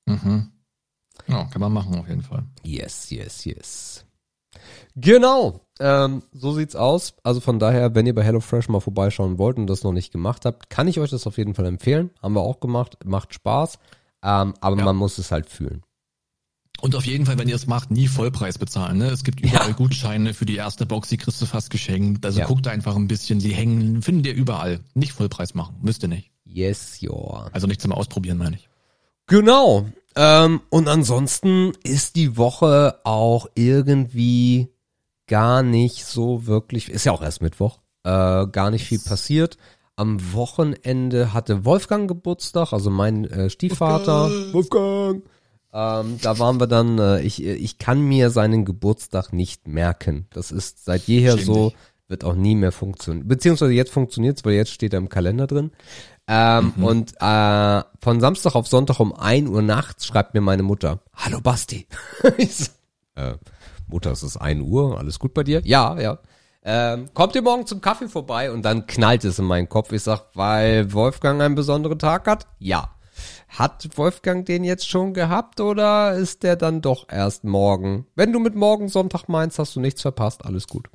[0.06, 0.52] Mhm.
[1.26, 2.44] Ja, kann man machen auf jeden Fall.
[2.62, 4.06] yes, yes, yes.
[4.94, 7.14] Genau, ähm, so sieht's aus.
[7.22, 10.44] Also von daher, wenn ihr bei HelloFresh mal vorbeischauen wollt und das noch nicht gemacht
[10.44, 12.10] habt, kann ich euch das auf jeden Fall empfehlen.
[12.22, 13.78] Haben wir auch gemacht, macht Spaß,
[14.22, 14.84] ähm, aber Ja.
[14.84, 15.82] man muss es halt fühlen.
[16.82, 18.98] Und auf jeden Fall, wenn ihr es macht, nie Vollpreis bezahlen.
[18.98, 19.06] Ne?
[19.08, 19.74] Es gibt überall Ja.
[19.74, 22.26] Gutscheine für die erste Box, die kriegst du fast geschenkt.
[22.26, 22.46] Also Ja.
[22.46, 24.80] guckt einfach ein bisschen, die hängen, findet ihr überall.
[24.94, 26.30] Nicht Vollpreis machen, müsst ihr nicht.
[26.44, 27.10] Yes, ja.
[27.52, 28.68] Also nicht zum Ausprobieren, meine ich.
[29.26, 29.86] Genau.
[30.16, 34.68] Ähm, und ansonsten ist die Woche auch irgendwie
[35.26, 39.56] gar nicht so wirklich, ist ja auch erst Mittwoch, äh, gar nicht viel passiert.
[39.96, 44.30] Am Wochenende hatte Wolfgang Geburtstag, also mein äh, Stiefvater.
[44.52, 45.22] Wolfgang.
[45.72, 50.26] Ähm, da waren wir dann, äh, ich, ich kann mir seinen Geburtstag nicht merken.
[50.32, 51.72] Das ist seit jeher Schäm so,
[52.08, 53.26] wird auch nie mehr funktionieren.
[53.26, 55.72] Beziehungsweise jetzt funktioniert's, weil jetzt steht er im Kalender drin.
[56.28, 56.84] Ähm, Mhm.
[56.84, 61.40] Und äh, von Samstag auf Sonntag um 1 Uhr nachts schreibt mir meine Mutter, Hallo
[61.40, 61.86] Basti.
[62.36, 62.70] ich so,
[63.14, 63.34] äh,
[63.86, 65.62] Mutter, es ist 1 Uhr, alles gut bei dir?
[65.64, 66.18] Ja, ja.
[66.64, 68.50] Ähm, kommt ihr morgen zum Kaffee vorbei?
[68.50, 69.92] Und dann knallt es in meinen Kopf.
[69.92, 72.46] Ich sag, weil Wolfgang einen besonderen Tag hat?
[72.58, 72.90] Ja.
[73.48, 78.06] Hat Wolfgang den jetzt schon gehabt oder ist der dann doch erst morgen?
[78.16, 80.88] Wenn du mit morgen Sonntag meinst, hast du nichts verpasst, alles gut.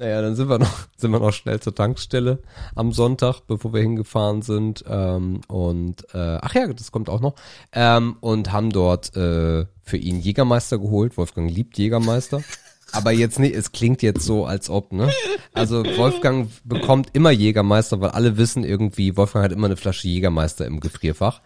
[0.00, 2.38] Naja, dann sind wir noch, sind wir noch schnell zur Tankstelle
[2.74, 4.82] am Sonntag, bevor wir hingefahren sind.
[4.88, 7.34] Ähm, und äh, ach ja, das kommt auch noch.
[7.72, 11.18] Ähm, und haben dort äh, für ihn Jägermeister geholt.
[11.18, 12.42] Wolfgang liebt Jägermeister.
[12.92, 15.12] Aber jetzt nicht, es klingt jetzt so, als ob, ne?
[15.52, 20.66] Also Wolfgang bekommt immer Jägermeister, weil alle wissen irgendwie, Wolfgang hat immer eine Flasche Jägermeister
[20.66, 21.40] im Gefrierfach.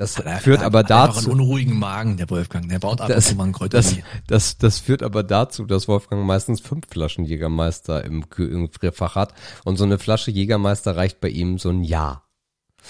[0.00, 1.30] Das führt Er aber hat einfach dazu.
[1.30, 2.66] einen unruhigen Magen, der Wolfgang.
[2.70, 6.62] Der baut ab Das, mal ein das, das, das führt aber dazu, dass Wolfgang meistens
[6.62, 9.34] fünf Flaschen Jägermeister im, im hat.
[9.62, 12.24] Und so eine Flasche Jägermeister reicht bei ihm so ein Jahr.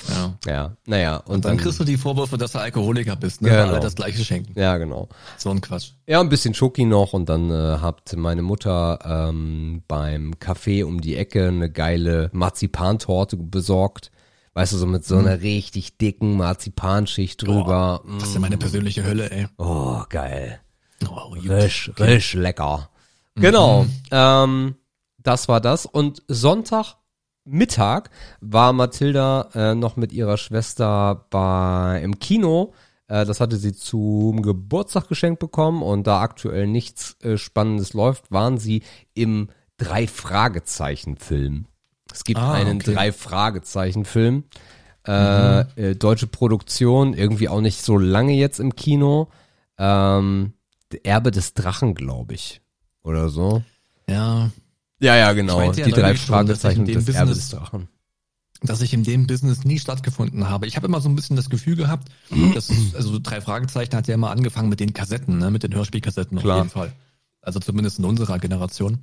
[0.09, 0.39] Ja.
[0.47, 1.17] Ja, naja.
[1.17, 3.49] Und, Und dann kriegst du die Vorwürfe, dass du Alkoholiker bist, ne?
[3.49, 3.63] Genau.
[3.63, 4.53] Weil alle das gleiche schenken.
[4.57, 5.09] Ja, genau.
[5.37, 5.95] So ein Quatsch.
[6.07, 11.01] Ja, ein bisschen Schoki noch und dann äh, hat meine Mutter ähm, beim Café um
[11.01, 14.13] die Ecke eine geile Marzipantorte besorgt.
[14.55, 18.03] Weißt du, so mit so einer richtig dicken Marzipanschicht drüber.
[18.19, 19.47] Das ist ja meine persönliche Hölle, ey.
[19.59, 20.61] Oh, geil.
[21.09, 21.35] Oh.
[21.35, 22.91] Risch, risch lecker.
[23.37, 23.87] Genau.
[24.11, 24.75] Ähm,
[25.19, 25.87] das war das.
[25.87, 26.97] Und Sonntag
[27.45, 28.11] Mittag
[28.41, 32.75] war Mathilda äh, noch mit ihrer Schwester bei im Kino.
[33.09, 38.31] Äh, das hatte sie zum Geburtstag geschenkt bekommen und da aktuell nichts äh, Spannendes läuft,
[38.31, 38.83] waren sie
[39.15, 41.67] im drei Fragezeichen Film.
[42.13, 42.95] Es gibt Ah, einen okay.
[42.95, 44.45] drei Fragezeichen Film.
[45.07, 49.29] Äh, äh, deutsche Produktion, irgendwie auch nicht so lange jetzt im Kino.
[49.79, 50.53] Ähm,
[50.93, 52.61] der Erbe des Drachen, glaube ich.
[53.03, 53.63] Oder so.
[54.09, 54.51] Ja,
[55.01, 55.57] Ja, ja, genau.
[55.59, 57.89] Meinte ja Die drei Fragezeichen des Erbe Business- des Drachen.
[58.63, 60.67] dass ich in dem Business nie stattgefunden habe.
[60.67, 62.09] Ich habe immer so ein bisschen das Gefühl gehabt,
[62.55, 65.75] dass es, also drei Fragezeichen hat ja immer angefangen mit den Kassetten, ne, mit den
[65.75, 66.57] Hörspielkassetten Klar.
[66.59, 66.93] auf jeden Fall.
[67.41, 68.99] Also zumindest in unserer Generation.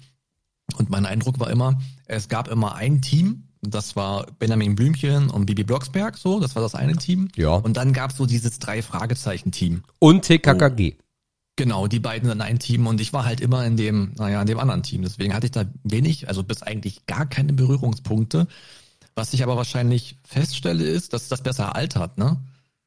[0.76, 5.46] Und mein Eindruck war immer, es gab immer ein Team, Das war Benjamin Blümchen und
[5.46, 7.30] Bibi Blocksberg, so, das war das eine Team.
[7.36, 7.56] Ja.
[7.56, 9.84] Und dann gab's so dieses drei Fragezeichen-Team.
[10.00, 10.96] Und TKKG.
[11.56, 14.48] Genau, die beiden in ein Team und ich war halt immer in dem, naja, in
[14.48, 15.02] dem anderen Team.
[15.02, 18.48] Deswegen hatte ich da wenig, also bis eigentlich gar keine Berührungspunkte.
[19.16, 22.38] Was ich aber wahrscheinlich feststelle, ist, dass das besser altert, ne?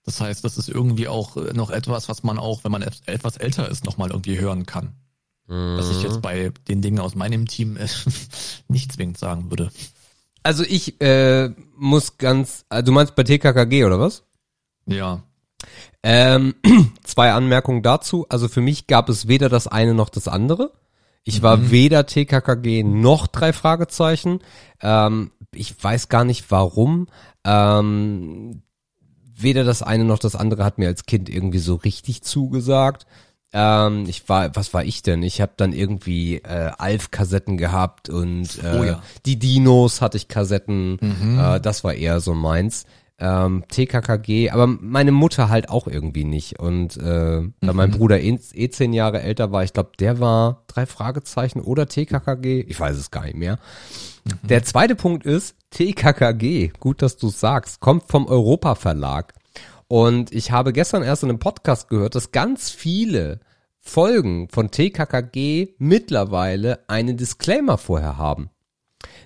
[0.05, 3.69] Das heißt, das ist irgendwie auch noch etwas, was man auch, wenn man etwas älter
[3.69, 4.95] ist, nochmal irgendwie hören kann.
[5.51, 7.87] Was ich jetzt bei den Dingen aus meinem Team äh,
[8.69, 9.71] nicht zwingend sagen würde.
[10.43, 14.23] Also ich äh, muss ganz, äh, du meinst bei TKKG oder was?
[14.87, 15.23] Ja.
[16.03, 16.55] Ähm,
[17.05, 18.27] zwei Anmerkungen dazu.
[18.29, 20.73] Also für mich gab es weder das eine noch das andere.
[21.25, 21.71] Ich war Mhm.
[21.71, 24.41] weder TKKG noch drei Fragezeichen.
[24.81, 27.09] Ähm, ich weiß gar nicht warum.
[27.45, 28.63] Ähm,
[29.35, 33.07] weder das eine noch das andere hat mir als Kind irgendwie so richtig zugesagt.
[33.53, 35.23] Ähm, ich war, was war ich denn?
[35.25, 39.03] Ich habe dann irgendwie äh, Alf-Kassetten gehabt und äh, Oh ja.
[39.27, 40.99] die Dinos hatte ich Kassetten.
[41.01, 41.39] Mhm.
[41.39, 42.85] Äh, das war eher so meins.
[43.23, 46.59] Ähm, TKKG, aber meine Mutter halt auch irgendwie nicht.
[46.59, 47.77] Und äh, da Mhm.
[47.77, 51.87] mein Bruder eh, eh zehn Jahre älter war, ich glaube, der war drei Fragezeichen oder
[51.87, 52.61] TKKG.
[52.67, 53.59] Ich weiß es gar nicht mehr.
[54.25, 54.47] Mhm.
[54.49, 56.69] Der zweite Punkt ist TKKG.
[56.81, 57.81] Gut, dass du sagst.
[57.81, 59.35] Kommt vom Europa Verlag.
[59.91, 63.41] Und ich habe gestern erst in einem Podcast gehört, dass ganz viele
[63.81, 68.51] Folgen von TKKG mittlerweile einen Disclaimer vorher haben.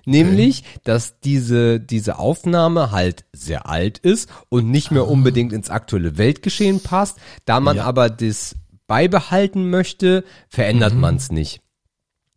[0.05, 6.17] Nämlich, dass diese, diese Aufnahme halt sehr alt ist und nicht mehr unbedingt ins aktuelle
[6.17, 7.19] Weltgeschehen passt.
[7.45, 7.83] Da man Ja.
[7.83, 8.55] aber das
[8.87, 11.61] beibehalten möchte, verändert man's nicht.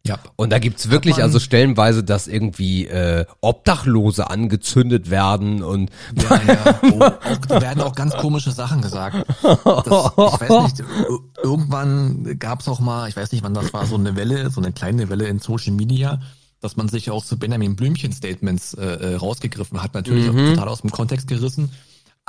[0.09, 0.19] Ja.
[0.37, 6.41] Und da gibt's wirklich man- also stellenweise, dass irgendwie äh, Obdachlose angezündet werden und Ja,
[6.47, 6.81] ja.
[6.83, 9.25] Oh, auch, da werden auch ganz komische Sachen gesagt.
[9.43, 13.87] Das, ich weiß nicht, ir- irgendwann gab's auch mal, ich weiß nicht, wann das war,
[13.87, 16.21] so eine Welle, so eine kleine Welle in Social Media,
[16.61, 20.69] dass man sich auch zu Benjamin Blümchen Statements äh, äh, rausgegriffen hat, natürlich auch total
[20.69, 21.71] aus dem Kontext gerissen.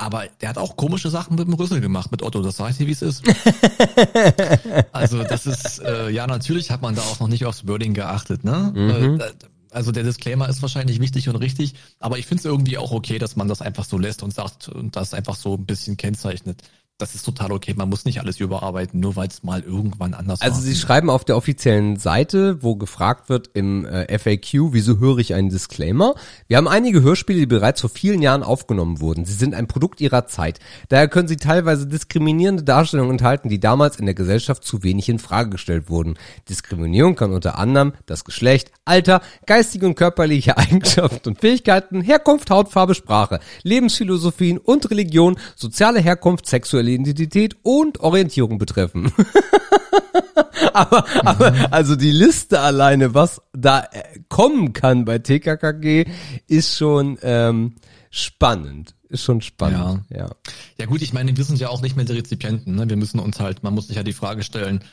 [0.02, 2.78] Aber der hat auch komische Sachen mit dem Rüssel gemacht, mit Otto, das sag ich
[2.78, 3.22] dir, wie es ist.
[4.92, 8.42] also das ist, äh, ja natürlich hat man da auch noch nicht aufs Wording geachtet,
[8.44, 8.72] ne?
[8.74, 9.30] Äh, da-
[9.72, 13.18] also der Disclaimer ist wahrscheinlich wichtig und richtig, aber ich finde es irgendwie auch okay,
[13.20, 16.62] dass man das einfach so lässt und sagt und das einfach so ein bisschen kennzeichnet.
[17.00, 20.40] Das ist total okay, man muss nicht alles überarbeiten, nur weil es mal irgendwann anders
[20.42, 20.62] Also war.
[20.62, 25.34] sie schreiben auf der offiziellen Seite, wo gefragt wird im äh, FAQ, wieso höre ich
[25.34, 26.14] einen Disclaimer?
[26.46, 29.24] Wir haben einige Hörspiele, die bereits vor vielen Jahren aufgenommen wurden.
[29.24, 30.60] Sie sind ein Produkt ihrer Zeit.
[30.90, 35.18] Daher können sie teilweise diskriminierende Darstellungen enthalten, die damals in der Gesellschaft zu wenig in
[35.18, 36.14] Frage gestellt wurden.
[36.48, 42.94] Diskriminierung kann unter anderem das Geschlecht, Alter, geistige und körperliche Eigenschaften und Fähigkeiten, Herkunft, Hautfarbe,
[42.94, 49.12] Sprache, Lebensphilosophien und Religion, soziale Herkunft, sexuelle Identität und Orientierung betreffen.
[50.72, 56.06] aber, aber also die Liste alleine, was da äh, kommen kann bei TKKG,
[56.46, 57.76] ist schon ähm,
[58.10, 58.94] spannend.
[59.08, 60.04] Ist schon spannend.
[60.10, 60.30] Ja.
[60.78, 62.76] Ja gut, ich meine, wir sind ja auch nicht mehr die Rezipienten.
[62.76, 62.88] Ne?
[62.88, 64.84] Wir müssen uns halt, man muss sich ja die Frage stellen,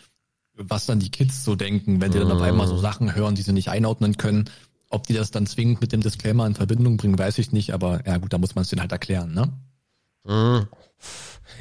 [0.57, 3.43] was dann die Kids so denken, wenn die dann auf einmal so Sachen hören, die
[3.43, 4.49] sie nicht einordnen können.
[4.89, 8.05] Ob die das dann zwingend mit dem Disclaimer in Verbindung bringen, weiß ich nicht, aber
[8.07, 9.51] ja gut, da muss man es denen halt erklären, ne?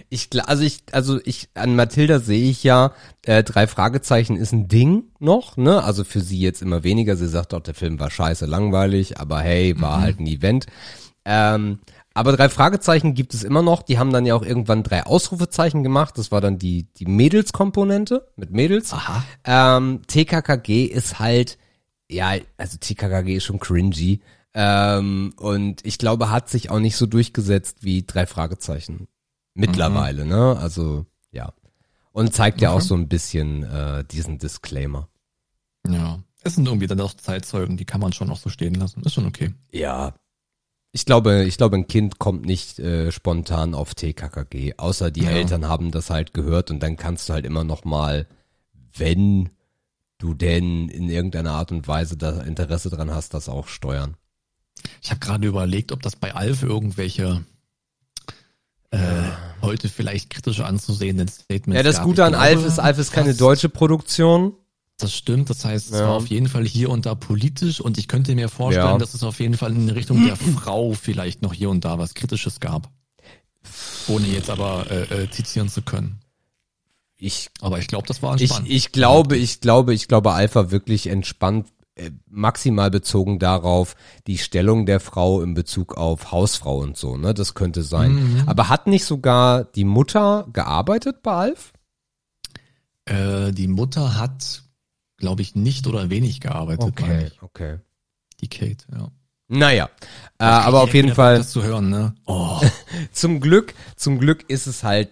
[0.08, 2.92] Ich, gl- also ich, also ich, an Mathilda sehe ich ja,
[3.24, 5.82] äh, drei Fragezeichen ist ein Ding noch, ne?
[5.82, 7.16] Also für sie jetzt immer weniger.
[7.16, 10.66] Sie sagt doch, der Film war scheiße langweilig, aber hey, war halt ein Event.
[11.24, 11.80] Ähm,
[12.14, 13.82] aber drei Fragezeichen gibt es immer noch.
[13.82, 16.16] Die haben dann ja auch irgendwann drei Ausrufezeichen gemacht.
[16.16, 18.92] Das war dann die, die Mädels-Komponente mit Mädels.
[18.92, 19.24] Aha.
[19.44, 21.58] Ähm, TKKG ist halt,
[22.08, 24.20] ja, also TKKG ist schon cringy.
[24.58, 29.06] Ähm, und ich glaube, hat sich auch nicht so durchgesetzt wie drei Fragezeichen.
[29.52, 30.56] Mittlerweile, ne?
[30.58, 31.52] Also, ja.
[32.12, 32.86] Und zeigt ja auch Okay.
[32.86, 35.08] so ein bisschen äh, diesen Disclaimer.
[35.86, 36.20] Ja.
[36.42, 39.02] Es sind irgendwie dann auch Zeitzeugen, die kann man schon noch so stehen lassen.
[39.02, 39.52] Ist schon okay.
[39.72, 40.14] Ja.
[40.92, 45.30] Ich glaube, ich glaube, ein Kind kommt nicht äh, spontan auf TKKG, außer die Ja.
[45.32, 48.26] Eltern haben das halt gehört und dann kannst du halt immer noch mal,
[48.96, 49.50] wenn
[50.16, 54.16] du denn in irgendeiner Art und Weise da Interesse dran hast, das auch steuern.
[55.02, 57.44] Ich habe gerade überlegt, ob das bei Alf irgendwelche
[58.90, 58.98] äh,
[59.62, 62.02] heute vielleicht kritisch anzusehenden Statements Ja, das.
[62.02, 64.52] Gute Ich an Alf ist, Alf ist keine deutsche Produktion.
[64.98, 66.04] Das stimmt, das heißt, es Ja.
[66.08, 68.98] war auf jeden Fall hier und da politisch und ich könnte mir vorstellen, Ja.
[68.98, 72.14] dass es auf jeden Fall in Richtung der Frau vielleicht noch hier und da was
[72.14, 72.90] Kritisches gab.
[74.08, 76.20] Ohne jetzt aber äh, äh, zitieren zu können.
[77.18, 78.68] Ich Aber ich glaube, das war Ich, entspannt.
[78.70, 81.75] ich glaube, ich glaube, ich glaube, Alpha wirklich entspannt, äh,
[82.28, 87.34] maximal bezogen darauf, die Stellung der Frau in Bezug auf Hausfrau und so, ne?
[87.34, 88.14] Das könnte sein.
[88.14, 88.42] Mhm.
[88.46, 91.72] Aber hat nicht sogar die Mutter gearbeitet bei Alf?
[93.06, 94.62] äh, die Mutter hat,
[95.16, 97.42] glaube ich, nicht oder wenig gearbeitet, ich.
[97.42, 97.78] okay.
[98.40, 99.10] Die Kate, ja.
[99.48, 99.88] Naja,
[100.38, 101.38] äh, aber auf jeden Fall.
[101.38, 102.14] Das zu hören, ne?
[102.26, 102.60] Oh.
[103.12, 105.10] zum Glück, zum Glück ist es halt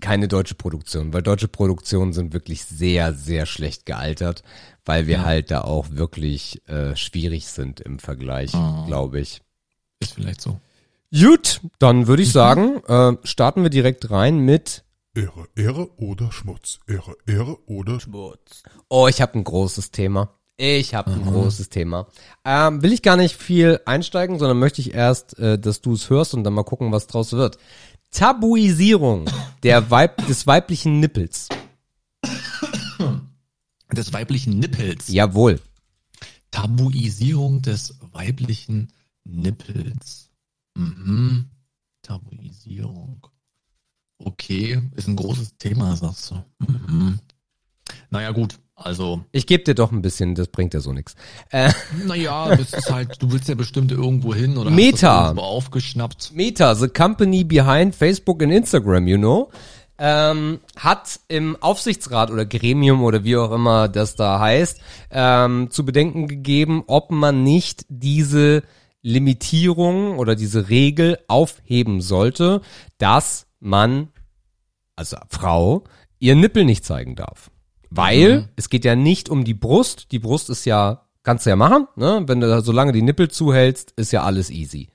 [0.00, 4.42] keine deutsche Produktion, weil deutsche Produktionen sind wirklich sehr, sehr schlecht gealtert,
[4.84, 5.24] weil wir Ja.
[5.24, 8.84] halt da auch wirklich äh, schwierig sind im Vergleich, Oh.
[8.86, 9.40] glaube ich.
[10.00, 10.60] Ist vielleicht so.
[11.12, 12.32] Gut, dann würde ich Mhm.
[12.32, 14.84] sagen, äh, starten wir direkt rein mit.
[15.14, 16.78] Ehre, Ehre oder Schmutz.
[16.86, 18.62] Ehre, Ehre oder Schmutz.
[18.88, 20.38] Oh, ich habe ein großes Thema.
[20.56, 22.06] Ich habe ein großes Thema.
[22.44, 26.08] Ähm, will ich gar nicht viel einsteigen, sondern möchte ich erst, äh, dass du es
[26.08, 27.58] hörst und dann mal gucken, was draus wird.
[28.12, 29.28] Tabuisierung
[29.62, 31.48] der Weib des weiblichen Nippels.
[33.90, 35.08] Des weiblichen Nippels.
[35.08, 35.60] Jawohl.
[36.50, 38.92] Tabuisierung des weiblichen
[39.24, 40.30] Nippels.
[40.76, 41.48] Mhm.
[42.02, 43.26] Tabuisierung.
[44.18, 46.44] Okay, ist ein großes Thema, sagst du.
[46.58, 47.18] Mhm.
[48.10, 51.14] Naja, gut, also, Ich gebe dir doch ein bisschen, das bringt ja so nichts.
[51.50, 51.70] Äh,
[52.06, 55.28] naja, das ist halt, du willst ja bestimmt irgendwo hin oder Meta.
[55.28, 56.32] hast das aufgeschnappt.
[56.34, 59.50] Meta, the company behind Facebook and Instagram, you know,
[59.98, 64.80] ähm, hat im Aufsichtsrat oder Gremium oder wie auch immer das da heißt,
[65.12, 68.64] ähm, zu bedenken gegeben, ob man nicht diese
[69.02, 72.62] Limitierung oder diese Regel aufheben sollte,
[72.98, 74.08] dass man,
[74.96, 75.84] also Frau,
[76.18, 77.51] ihr Nippel nicht zeigen darf.
[77.94, 80.12] Weil es geht ja nicht um die Brust.
[80.12, 82.22] Die Brust ist ja, kannst du ja machen, ne?
[82.26, 84.88] Wenn du da solange die Nippel zuhältst, ist ja alles easy.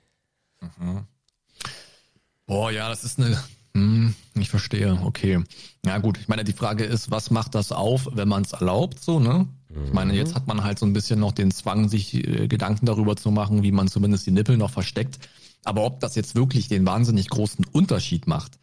[2.46, 3.38] Boah, ja, das ist eine.
[3.74, 5.44] Hm, ich verstehe, okay.
[5.84, 9.00] Ja gut, ich meine, die Frage ist, was macht das auf, wenn man es erlaubt,
[9.00, 9.46] so, ne?
[9.84, 12.86] Ich meine, jetzt hat man halt so ein bisschen noch den Zwang, sich äh, Gedanken
[12.86, 15.18] darüber zu machen, wie man zumindest die Nippel noch versteckt.
[15.62, 18.58] Aber ob das jetzt wirklich den wahnsinnig großen Unterschied macht,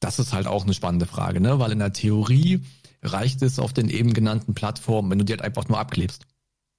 [0.00, 1.58] das ist halt auch eine spannende Frage, ne?
[1.58, 2.60] Weil in der Theorie
[3.02, 6.26] reicht es auf den eben genannten Plattformen, wenn du die halt einfach nur abklebst.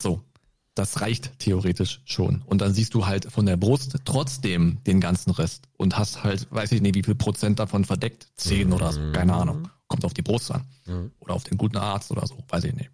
[0.02, 0.22] So.
[0.74, 2.44] Das reicht theoretisch schon.
[2.46, 6.48] Und dann siehst du halt von der Brust trotzdem den ganzen Rest und hast halt,
[6.50, 8.30] weiß ich nicht, wie viel Prozent davon verdeckt.
[8.36, 9.68] Zehn oder so, keine Ahnung.
[9.88, 10.64] Kommt auf die Brust an.
[11.20, 12.90] Oder auf den guten Arzt oder so, weiß ich nicht.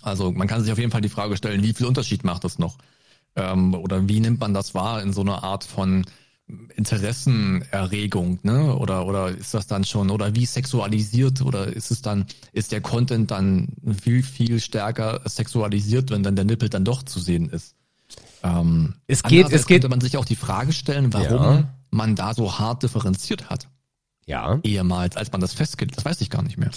[0.00, 2.58] Also man kann sich auf jeden Fall die Frage stellen, wie viel Unterschied macht das
[2.58, 2.78] noch?
[3.34, 6.06] Ähm, oder wie nimmt man das wahr in so einer Art von
[6.76, 8.76] Interessenerregung, ne?
[8.76, 12.80] Oder oder ist das dann schon oder wie sexualisiert oder ist es dann ist der
[12.80, 13.68] Content dann
[14.00, 17.74] viel viel stärker sexualisiert, wenn dann der Nippel dann doch zu sehen ist?
[18.42, 21.68] Ähm, Es geht- es geht- könnte man sich auch die Frage stellen, warum Ja.
[21.90, 23.68] man da so hart differenziert hat
[24.26, 24.60] Ja.
[24.62, 25.96] ehemals, als man das festgelegt.
[25.96, 26.70] Das weiß ich gar nicht mehr.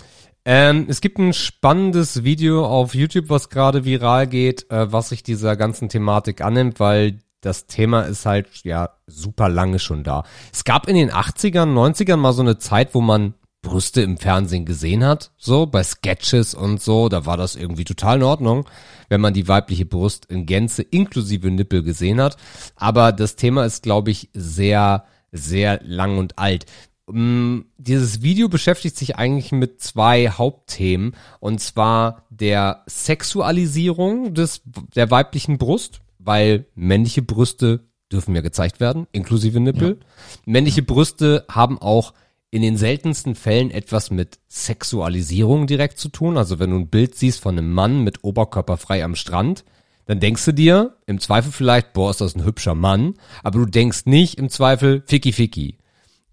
[0.45, 5.21] Ähm, es gibt ein spannendes Video auf YouTube, was gerade viral geht, äh, was sich
[5.21, 10.23] dieser ganzen Thematik annimmt, weil das Thema ist halt ja super lange schon da.
[10.51, 14.65] Es gab in den 80ern, 90ern mal so eine Zeit, wo man Brüste im Fernsehen
[14.65, 18.69] gesehen hat, so bei Sketches und so, da war das irgendwie total in Ordnung,
[19.09, 22.37] wenn man die weibliche Brust in Gänze inklusive Nippel gesehen hat.
[22.75, 26.67] Aber das Thema ist, glaube ich, sehr, sehr lang und alt.
[27.07, 34.61] Mm, Dieses Video beschäftigt sich eigentlich mit zwei Hauptthemen und zwar der Sexualisierung des,
[34.95, 39.99] der weiblichen Brust, weil männliche Brüste dürfen ja gezeigt werden, inklusive Nippel.
[40.45, 42.13] Männliche Brüste haben auch
[42.51, 46.37] in den seltensten Fällen etwas mit Sexualisierung direkt zu tun.
[46.37, 49.63] Also wenn du ein Bild siehst von einem Mann mit Oberkörper frei am Strand,
[50.05, 53.13] dann denkst du dir im Zweifel vielleicht, boah, ist das ein hübscher Mann,
[53.43, 55.77] aber du denkst nicht im Zweifel, ficky ficky.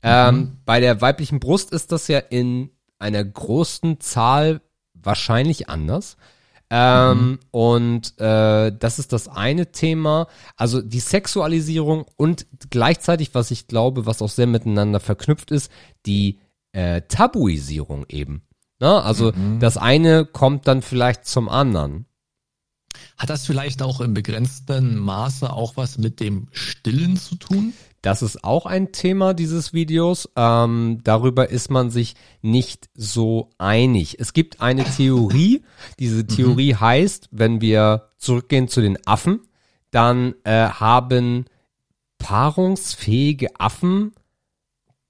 [0.02, 4.62] Ähm, bei der weiblichen Brust ist das ja in einer großen Zahl
[4.94, 6.16] wahrscheinlich anders.
[6.68, 10.26] Ähm, Und äh, das ist das eine Thema.
[10.56, 15.70] Also die Sexualisierung und gleichzeitig, was ich glaube, was auch sehr miteinander verknüpft ist,
[16.06, 16.40] die
[16.72, 18.42] äh, Tabuisierung eben.
[18.80, 19.02] Ne?
[19.02, 22.06] Also das eine kommt dann vielleicht zum anderen.
[23.16, 27.72] Hat das vielleicht auch im begrenzten Maße auch was mit dem Stillen zu tun?
[28.06, 30.28] Das ist auch ein Thema dieses Videos.
[30.36, 34.20] Ähm, darüber ist man sich nicht so einig.
[34.20, 35.64] Es gibt eine Theorie.
[35.98, 39.40] Diese Theorie heißt, wenn wir zurückgehen zu den Affen,
[39.90, 41.46] dann äh, haben
[42.18, 44.12] paarungsfähige Affen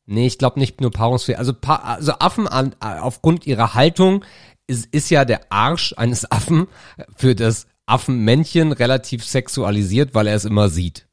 [0.06, 1.38] Nee, ich glaube nicht nur paarungsfähig.
[1.38, 4.24] Also, pa also Affen an, aufgrund ihrer Haltung
[4.66, 6.66] ist, ist ja der Arsch eines Affen
[7.14, 11.06] für das Affenmännchen relativ sexualisiert, weil er es immer sieht.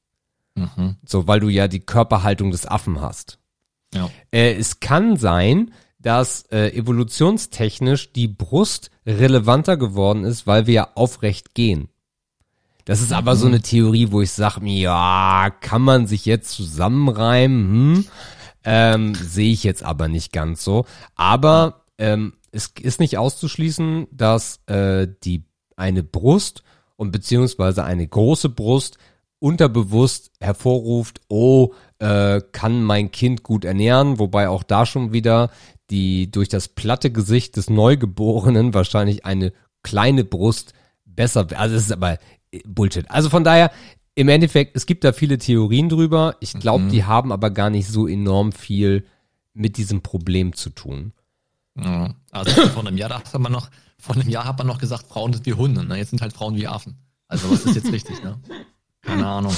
[1.06, 3.40] So, weil du ja die Körperhaltung des Affen hast.
[3.94, 4.10] Ja.
[4.32, 10.90] Äh, es kann sein, dass äh, evolutionstechnisch die Brust relevanter geworden ist, weil wir ja
[10.96, 11.90] aufrecht gehen.
[12.86, 17.96] Das ist aber so eine Theorie, wo ich sage, ja, kann man sich jetzt zusammenreimen,
[17.96, 18.06] hm?
[18.66, 20.86] ähm, sehe ich jetzt aber nicht ganz so.
[21.16, 25.46] Aber ähm, es ist nicht auszuschließen, dass äh, die
[25.78, 26.64] eine Brust
[26.98, 28.98] und beziehungsweise eine große Brust
[29.44, 35.52] unterbewusst hervorruft, oh, äh, kann mein Kind gut ernähren, wobei auch da schon wieder
[35.90, 39.52] die durch das platte Gesicht des Neugeborenen wahrscheinlich eine
[39.84, 40.74] kleine Brust
[41.06, 42.18] besser, also es ist aber
[42.66, 43.10] Bullshit.
[43.12, 43.72] Also von daher,
[44.16, 46.36] im Endeffekt, es gibt da viele Theorien drüber.
[46.40, 46.90] Ich glaube, Mhm.
[46.90, 49.06] die haben aber gar nicht so enorm viel
[49.54, 51.12] mit diesem Problem zu tun.
[51.76, 52.14] Ja.
[52.32, 53.70] Also vor einem Jahr dachte man noch,
[54.00, 55.98] vor einem Jahr hat man noch gesagt, Frauen sind wie Hunde, ne?
[55.98, 56.96] Jetzt sind halt Frauen wie Affen.
[57.28, 58.40] Also was ist jetzt richtig, ne?
[59.04, 59.56] Keine Ahnung.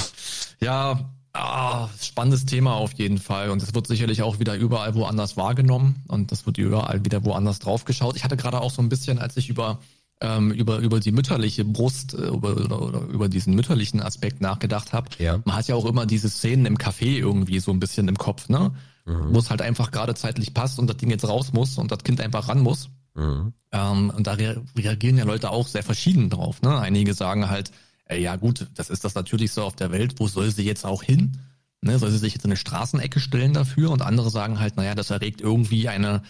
[0.60, 1.00] Ja,
[1.32, 3.50] ah, spannendes Thema auf jeden Fall.
[3.50, 7.58] Und es wird sicherlich auch wieder überall woanders wahrgenommen und das wird überall wieder woanders
[7.58, 8.16] draufgeschaut.
[8.16, 9.78] Ich hatte gerade auch so ein bisschen, als ich über
[10.20, 14.92] ähm, über über die mütterliche Brust äh, über, oder, oder über diesen mütterlichen Aspekt nachgedacht
[14.92, 15.10] habe.
[15.18, 15.40] Ja.
[15.44, 18.48] Man hat ja auch immer diese Szenen im Café irgendwie so ein bisschen im Kopf,
[18.48, 18.72] ne?
[19.08, 22.02] Wo es halt einfach gerade zeitlich passt und das Ding jetzt raus muss und das
[22.02, 22.88] Kind einfach ran muss.
[23.14, 23.52] Mhm.
[23.70, 26.60] Ähm, und da rea reagieren ja Leute auch sehr verschieden drauf.
[26.62, 26.76] Ne?
[26.78, 27.70] Einige sagen halt,
[28.12, 31.38] ja gut, das ist das Natürlichste auf der Welt, wo soll sie jetzt auch hin?
[31.80, 31.98] Ne?
[31.98, 33.90] Soll sie sich jetzt in eine Straßenecke stellen dafür?
[33.90, 36.22] Und andere sagen halt, naja, das erregt irgendwie eine,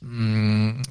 [0.00, 0.82] mh,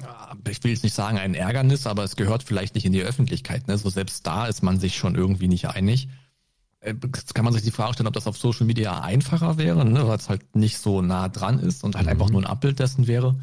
[0.48, 3.68] ich will jetzt nicht sagen ein Ärgernis, aber es gehört vielleicht nicht in die Öffentlichkeit.
[3.68, 3.76] Ne?
[3.78, 6.08] So selbst da ist man sich schon irgendwie nicht einig.
[6.80, 9.84] Äh, Jetzt kann man sich die Frage stellen, ob das auf Social Media einfacher wäre,
[9.84, 10.06] ne?
[10.06, 13.06] weil es halt nicht so nah dran ist und halt einfach nur ein Abbild dessen
[13.06, 13.38] wäre.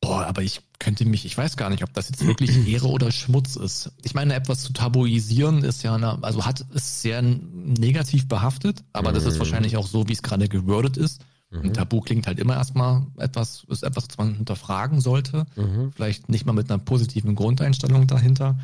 [0.00, 3.12] Boah, aber ich könnte mich, ich weiß gar nicht, ob das jetzt wirklich Ehre oder
[3.12, 3.92] Schmutz ist.
[4.02, 9.12] Ich meine, etwas zu tabuisieren ist ja, eine, also hat ist sehr negativ behaftet, aber
[9.12, 11.22] das ist wahrscheinlich auch so, wie es gerade gewordet ist.
[11.52, 15.46] Ein Tabu klingt halt immer erstmal etwas, ist etwas, was man hinterfragen sollte.
[15.94, 18.56] Vielleicht nicht mal mit einer positiven Grundeinstellung dahinter.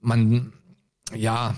[0.00, 0.54] Man,
[1.14, 1.54] ja,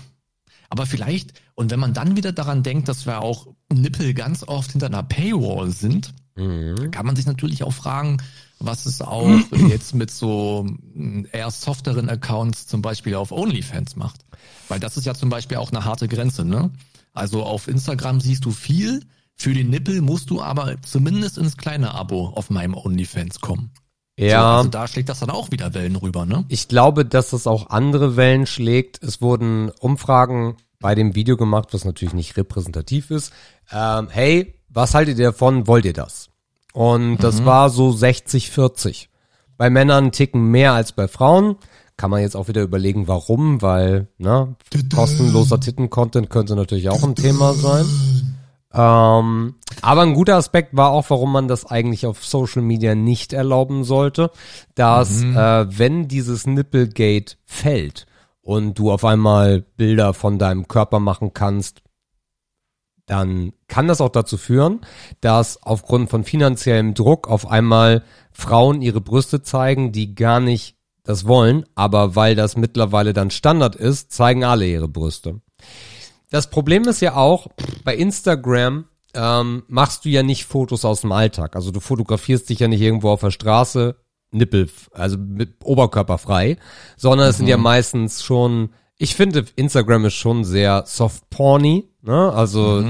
[0.69, 4.71] aber vielleicht, und wenn man dann wieder daran denkt, dass wir auch Nippel ganz oft
[4.71, 6.91] hinter einer Paywall sind, Mhm.
[6.91, 8.17] kann man sich natürlich auch fragen,
[8.59, 9.29] was es auch
[9.69, 14.21] jetzt mit so mm, eher softeren Accounts zum Beispiel auf OnlyFans macht.
[14.67, 16.71] Weil das ist ja zum Beispiel auch eine harte Grenze, ne?
[17.13, 19.01] Also auf Instagram siehst du viel,
[19.35, 23.71] für den Nippel musst du aber zumindest ins kleine Abo auf meinem OnlyFans kommen.
[24.19, 26.45] So, Ja, also da schlägt das dann auch wieder Wellen rüber, ne?
[26.49, 29.03] ich glaube, dass es auch andere Wellen schlägt.
[29.03, 33.31] Es wurden Umfragen bei dem Video gemacht, was natürlich nicht repräsentativ ist.
[33.71, 35.67] Ähm, hey, was haltet ihr davon?
[35.67, 36.29] Wollt ihr das?
[36.73, 39.09] Und das war so 60, 40.
[39.57, 41.55] Bei Männern Ticken mehr als bei Frauen.
[41.97, 44.55] Kann man jetzt auch wieder überlegen, warum, weil, ne,
[44.93, 47.85] kostenloser Titten-Content könnte natürlich auch ein Thema sein.
[48.71, 53.33] Ähm, aber ein guter Aspekt war auch, warum man das eigentlich auf Social Media nicht
[53.33, 54.29] erlauben sollte,
[54.75, 58.05] dass äh, wenn dieses Nipplegate fällt
[58.41, 61.81] und du auf einmal Bilder von deinem Körper machen kannst,
[63.07, 64.81] dann kann das auch dazu führen,
[65.21, 71.25] dass aufgrund von finanziellem Druck auf einmal Frauen ihre Brüste zeigen, die gar nicht das
[71.25, 75.41] wollen, aber weil das mittlerweile dann Standard ist, zeigen alle ihre Brüste.
[76.29, 77.47] Das Problem ist ja auch,
[77.85, 81.55] bei Instagram ähm, machst du ja nicht Fotos aus dem Alltag.
[81.55, 83.95] Also du fotografierst dich ja nicht irgendwo auf der Straße,
[84.31, 86.57] Nippel, also mit Oberkörper frei,
[86.97, 92.31] sondern es sind ja meistens schon, ich finde, Instagram ist schon sehr soft porny, ne?
[92.33, 92.83] Also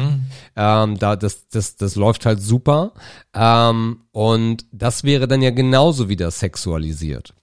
[0.55, 2.93] ähm, da das, das, das läuft halt super.
[3.33, 7.33] Ähm, und das wäre dann ja genauso wieder sexualisiert.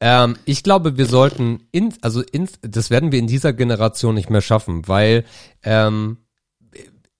[0.00, 4.30] Ähm, ich glaube, wir sollten, in, also in, das werden wir in dieser Generation nicht
[4.30, 5.24] mehr schaffen, weil,
[5.62, 6.18] ähm,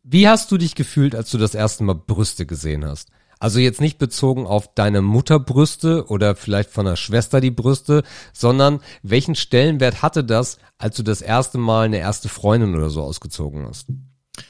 [0.03, 3.11] wie hast du dich gefühlt, als du das erste Mal Brüste gesehen hast?
[3.39, 8.81] Also jetzt nicht bezogen auf deine Mutterbrüste oder vielleicht von der Schwester die Brüste, sondern
[9.03, 13.67] welchen Stellenwert hatte das, als du das erste Mal eine erste Freundin oder so ausgezogen
[13.67, 13.87] hast?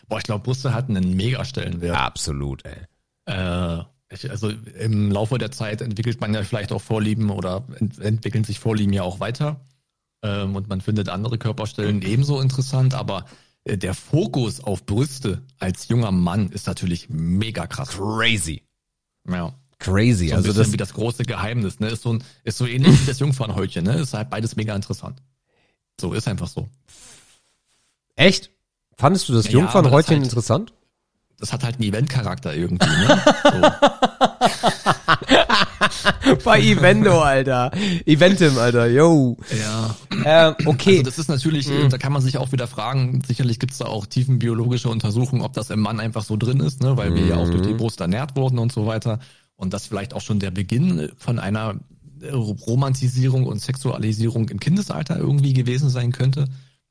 [0.08, 1.96] Boah, ich glaube, Brüste hatten einen Mega-Stellenwert.
[1.96, 2.86] Absolut, ey.
[3.26, 7.98] Äh, ich, also im Laufe der Zeit entwickelt man ja vielleicht auch Vorlieben oder ent
[7.98, 9.60] entwickeln sich Vorlieben ja auch weiter.
[10.22, 13.26] Ähm, und man findet andere Körperstellen ebenso interessant, aber
[13.64, 17.90] äh, der Fokus auf Brüste als junger Mann ist natürlich mega krass.
[17.90, 18.62] Crazy.
[19.30, 19.52] Ja.
[19.78, 20.28] Crazy.
[20.28, 21.88] So also das, wie das große Geheimnis, ne?
[21.88, 23.94] Ist so, ein, ist so ähnlich wie das Jungfernhäutchen, ne?
[24.00, 25.22] Ist halt beides mega interessant.
[26.00, 26.68] So, ist einfach so.
[28.16, 28.50] echt?
[28.96, 30.72] Fandest du das Ja, Jungfernhäutchen das halt- interessant?
[31.38, 33.22] Das hat halt einen Eventcharakter irgendwie, ne?
[33.44, 34.90] So.
[36.44, 37.70] Bei Evento, Alter.
[38.06, 39.36] Eventim, Alter, yo.
[39.58, 39.96] Ja.
[40.24, 40.98] Äh, okay.
[40.98, 43.86] Also das ist natürlich, äh, da kann man sich auch wieder fragen, sicherlich gibt's da
[43.86, 46.96] auch tiefenbiologische Untersuchungen, ob das im Mann einfach so drin ist, ne?
[46.96, 49.18] weil wir ja auch durch die Brust ernährt wurden und so weiter.
[49.56, 51.80] Und das vielleicht auch schon der Beginn von einer
[52.20, 56.46] äh, Romantisierung und Sexualisierung im Kindesalter irgendwie gewesen sein könnte.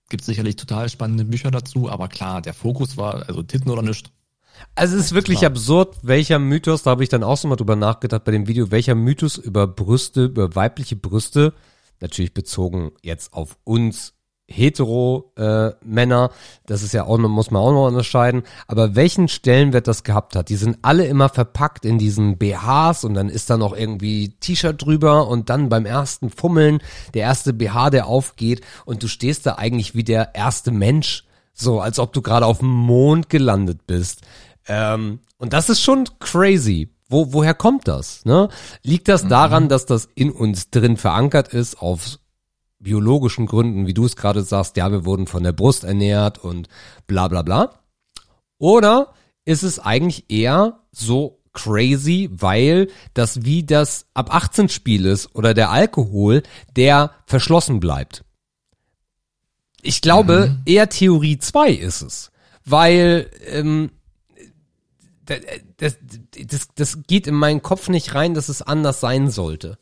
[0.09, 4.09] Gibt sicherlich total spannende Bücher dazu, aber klar, der Fokus war also Titten oder nichts.
[4.75, 5.51] Also es ist wirklich Klar.
[5.51, 8.71] absurd, welcher Mythos, da habe ich dann auch so mal drüber nachgedacht bei dem Video,
[8.71, 11.53] welcher Mythos über Brüste, über weibliche Brüste,
[11.99, 14.13] natürlich bezogen jetzt auf uns
[14.49, 16.31] hetero äh, Männer,
[16.65, 20.35] das ist ja auch noch, muss man auch noch unterscheiden, aber welchen Stellenwert das gehabt
[20.35, 24.29] hat, die sind alle immer verpackt in diesen BHs und dann ist da noch irgendwie
[24.39, 26.79] T-Shirt drüber und dann beim ersten Fummeln
[27.13, 31.81] der erste BH, der aufgeht und du stehst da eigentlich wie der erste Mensch, so
[31.81, 34.21] als ob du gerade auf dem Mond gelandet bist.
[34.67, 36.89] Ähm, und das ist schon crazy.
[37.09, 38.25] Wo, woher kommt das?
[38.25, 38.49] Ne?
[38.83, 42.19] Liegt das daran, dass das in uns drin verankert ist, auf
[42.79, 46.67] biologischen Gründen, wie du es gerade sagst, ja, wir wurden von der Brust ernährt und
[47.07, 47.79] bla bla bla?
[48.57, 49.13] Oder
[49.45, 55.53] ist es eigentlich eher so crazy, weil das wie das ab 18 Spiel ist oder
[55.53, 56.43] der Alkohol,
[56.75, 58.23] der verschlossen bleibt?
[59.81, 60.61] Ich glaube, Mhm.
[60.65, 62.31] eher Theorie 2 ist es.
[62.65, 63.91] Weil ähm,
[65.77, 65.97] das,
[66.45, 69.77] das, das geht in meinen Kopf nicht rein, dass es anders sein sollte.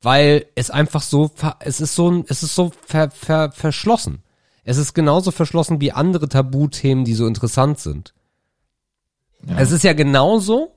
[0.00, 1.30] Weil es einfach so,
[1.60, 4.22] es ist so, es ist so ver, ver, verschlossen.
[4.64, 8.14] Es ist genauso verschlossen wie andere Tabuthemen, die so interessant sind.
[9.56, 10.72] Es ist ja genauso,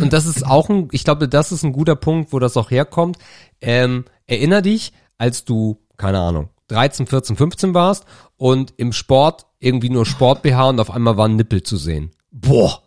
[0.00, 2.70] und das ist auch ein, ich glaube, das ist ein guter Punkt, wo das auch
[2.70, 3.18] herkommt.
[3.60, 8.04] Ähm, erinner dich, als du, keine Ahnung, 13, 14, 15 warst
[8.36, 12.12] und im Sport irgendwie nur Sport BH und auf einmal war ein Nippel zu sehen.
[12.30, 12.82] Boah.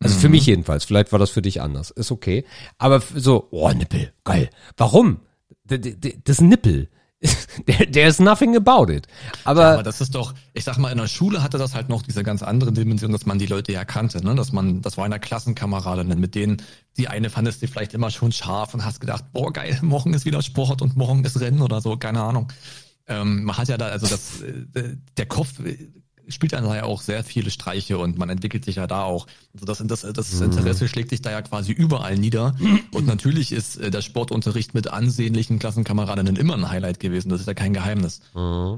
[0.00, 2.44] Also für mich jedenfalls, vielleicht war das für dich anders, ist okay.
[2.78, 4.50] Aber so, oh, Nippel, geil.
[4.76, 5.20] Warum?
[5.64, 6.88] D Das Nippel.
[7.66, 9.06] Der, der ist nothing about it.
[9.44, 12.02] Aber, Aber das ist doch, ich sag mal, in der Schule hatte das halt noch
[12.02, 14.34] diese ganz andere Dimension, dass man die Leute ja kannte, ne?
[14.34, 16.60] Dass man, das war einer Klassenkameradin, mit denen
[16.98, 20.26] die eine fandest du vielleicht immer schon scharf und hast gedacht, boah, geil, morgen ist
[20.26, 22.52] wieder Sport und morgen ist Rennen oder so, keine Ahnung.
[23.06, 25.60] Ähm, man hat ja da, also das, äh, der Kopf
[26.28, 29.26] spielt dann ja auch sehr viele Streiche und man entwickelt sich ja da auch.
[29.52, 32.54] Also das, das, das Interesse schlägt sich da ja quasi überall nieder.
[32.92, 37.28] Und natürlich ist äh, der Sportunterricht mit ansehnlichen Klassenkameradinnen immer ein Highlight gewesen.
[37.28, 38.20] Das ist ja kein Geheimnis.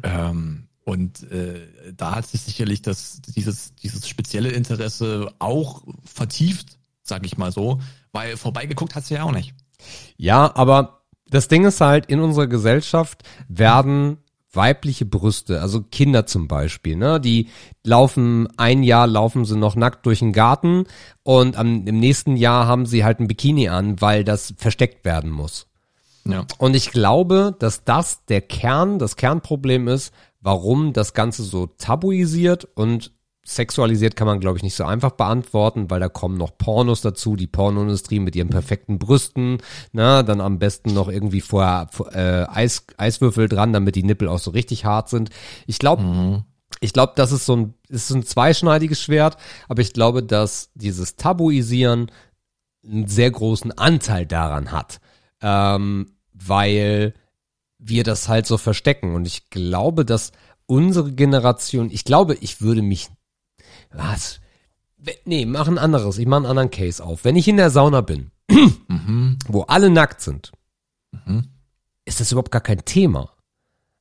[0.03, 1.67] Ähm, und äh,
[1.97, 7.81] da hat sich sicherlich das, dieses, dieses spezielle Interesse auch vertieft, sag ich mal so,
[8.13, 9.55] weil vorbeigeguckt hat sie ja auch nicht.
[10.17, 14.19] Ja, aber das Ding ist halt, in unserer Gesellschaft werden
[14.57, 17.49] weibliche Brüste, also Kinder zum Beispiel, ne, die
[17.85, 20.85] laufen, ein Jahr laufen sie noch nackt durch den Garten
[21.23, 25.31] und am, im nächsten Jahr haben sie halt ein Bikini an, weil das versteckt werden
[25.31, 25.67] muss.
[26.25, 26.45] Ja.
[26.59, 32.67] Und ich glaube, dass das der Kern, das Kernproblem ist, warum das Ganze so tabuisiert
[32.75, 33.13] und
[33.47, 37.37] sexualisiert kann man, glaube ich, nicht so einfach beantworten, weil da kommen noch Pornos dazu,
[37.37, 39.59] die Pornoindustrie mit ihren perfekten Brüsten,
[39.93, 44.39] na, dann am besten noch irgendwie vorher äh, Eis, Eiswürfel dran, damit die Nippel auch
[44.39, 45.31] so richtig hart sind.
[45.67, 46.45] Ich glaube,
[46.81, 49.37] ich glaube, das ist so ein, ist so ein zweischneidiges Schwert,
[49.69, 52.11] aber ich glaube, dass dieses Tabuisieren
[52.85, 55.01] einen sehr großen Anteil daran hat,
[55.41, 57.15] ähm, weil
[57.79, 59.15] wir das halt so verstecken.
[59.15, 60.33] Und ich glaube, dass
[60.67, 63.09] unsere Generation, ich glaube, ich würde mich,
[63.97, 64.41] was?
[65.25, 66.19] Nee, mach ein anderes.
[66.19, 67.25] Ich mache einen anderen Case auf.
[67.25, 68.31] Wenn ich in der Sauna bin,
[68.89, 69.39] Mhm.
[69.49, 70.53] wo alle nackt sind,
[71.13, 71.49] Mhm.
[72.05, 73.31] ist das überhaupt gar kein Thema.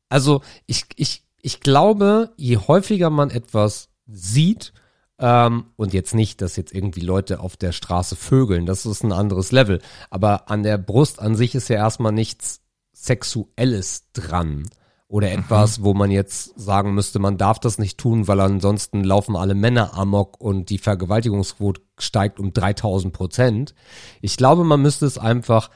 [0.09, 4.73] Also ich, ich, ich glaube, je häufiger man etwas sieht,
[5.17, 9.13] ähm, und jetzt nicht, dass jetzt irgendwie Leute auf der Straße vögeln, das ist ein
[9.13, 12.59] anderes Level, aber an der Brust an sich ist ja erstmal nichts
[12.93, 14.67] Sexuelles dran.
[15.15, 19.37] Oder etwas, wo man jetzt sagen müsste, man darf das nicht tun, weil ansonsten laufen
[19.37, 23.75] alle Männer amok und die Vergewaltigungsquote steigt um 3000 Prozent.
[24.19, 25.69] Ich glaube, man müsste es einfach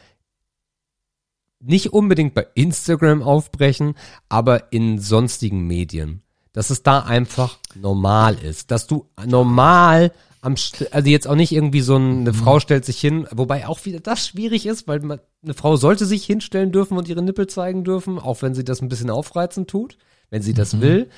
[1.61, 3.95] nicht unbedingt bei Instagram aufbrechen,
[4.27, 6.21] aber in sonstigen Medien.
[6.51, 8.71] Dass es da einfach normal ist.
[8.71, 10.11] Dass du normal
[10.41, 10.55] am,
[10.91, 13.99] also jetzt auch nicht irgendwie so ein- eine Frau stellt sich hin, wobei auch wieder
[13.99, 17.83] das schwierig ist, weil man, eine Frau sollte sich hinstellen dürfen und ihre Nippel zeigen
[17.83, 19.97] dürfen, auch wenn sie das ein bisschen aufreizend tut,
[20.29, 21.09] wenn sie das will.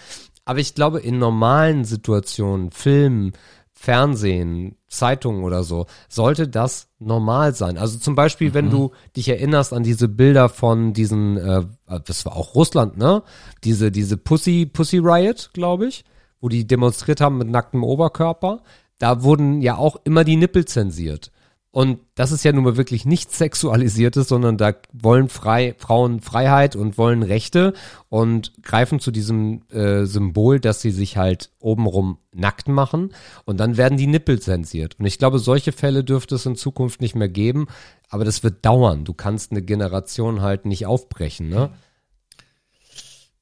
[0.46, 3.34] Aber ich glaube, in normalen Situationen, Filmen,
[3.74, 7.78] Fernsehen, Zeitungen oder so, sollte das normal sein.
[7.78, 11.64] Also zum Beispiel, wenn du dich erinnerst an diese Bilder von diesen, äh,
[12.06, 13.24] das war auch Russland, ne?
[13.64, 16.06] Diese, diese Pussy, Pussy Riot, glaube ich,
[16.42, 18.62] wo die demonstriert haben mit nacktem Oberkörper.
[19.02, 21.32] Da wurden ja auch immer die Nippel zensiert.
[21.72, 26.76] Und das ist ja nun mal wirklich nichts Sexualisiertes, sondern da wollen frei, Frauen Freiheit
[26.76, 27.74] und wollen Rechte
[28.10, 33.12] und greifen zu diesem äh, Symbol, dass sie sich halt obenrum nackt machen
[33.46, 35.00] und dann werden die Nippel zensiert.
[35.00, 37.68] Und ich glaube, solche Fälle dürfte es in Zukunft nicht mehr geben,
[38.10, 39.04] aber das wird dauern.
[39.04, 41.72] Du kannst eine Generation halt nicht aufbrechen, ne?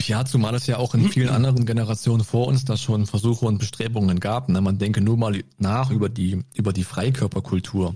[0.04, 3.58] Ja, zumal es ja auch in vielen anderen Generationen vor uns da schon Versuche und
[3.58, 4.50] Bestrebungen gab.
[4.50, 4.62] Ne?
[4.62, 7.95] Man denke nur mal nach über die, über die Freikörperkultur.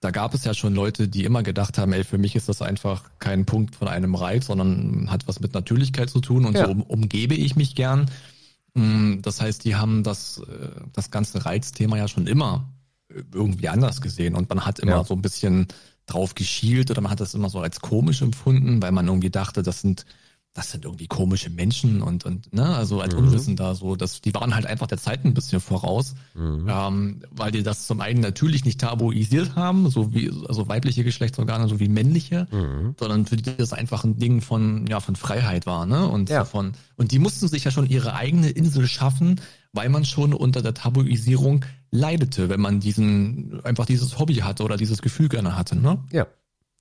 [0.00, 2.60] da gab es ja schon Leute, die immer gedacht haben, ey, für mich ist das
[2.60, 6.66] einfach kein Punkt von einem Reiz, sondern hat was mit Natürlichkeit zu tun und Ja.
[6.66, 8.10] so um, umgebe ich mich gern.
[8.74, 12.68] Mm, Das heißt, die haben das, äh, das ganze Reizthema ja schon immer
[13.32, 15.04] irgendwie anders gesehen und man hat immer Ja.
[15.04, 15.68] so ein bisschen
[16.06, 19.62] drauf geschielt oder man hat das immer so als komisch empfunden, weil man irgendwie dachte,
[19.62, 20.04] das sind
[20.56, 24.54] das sind irgendwie komische Menschen und und ne, also als Unwissender so, dass die waren
[24.54, 28.80] halt einfach der Zeit ein bisschen voraus, ähm, weil die das zum einen natürlich nicht
[28.80, 32.46] tabuisiert haben, so wie also weibliche Geschlechtsorgane, so wie männliche,
[32.98, 36.44] sondern für die das einfach ein Ding von ja von Freiheit war, ne und Ja.
[36.44, 39.40] von und die mussten sich ja schon ihre eigene Insel schaffen,
[39.72, 44.76] weil man schon unter der Tabuisierung leidete, wenn man diesen einfach dieses Hobby hatte oder
[44.76, 45.98] dieses Gefühl gerne hatte, ne?
[46.12, 46.26] Ja.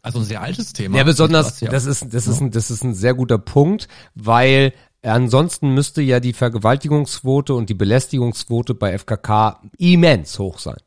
[0.03, 0.97] Also ein sehr altes Thema.
[0.97, 5.73] Ja, besonders, das ist, das ist, ein, das ist ein sehr guter Punkt, weil ansonsten
[5.73, 10.77] müsste ja die Vergewaltigungsquote und die Belästigungsquote bei FKK immens hoch sein.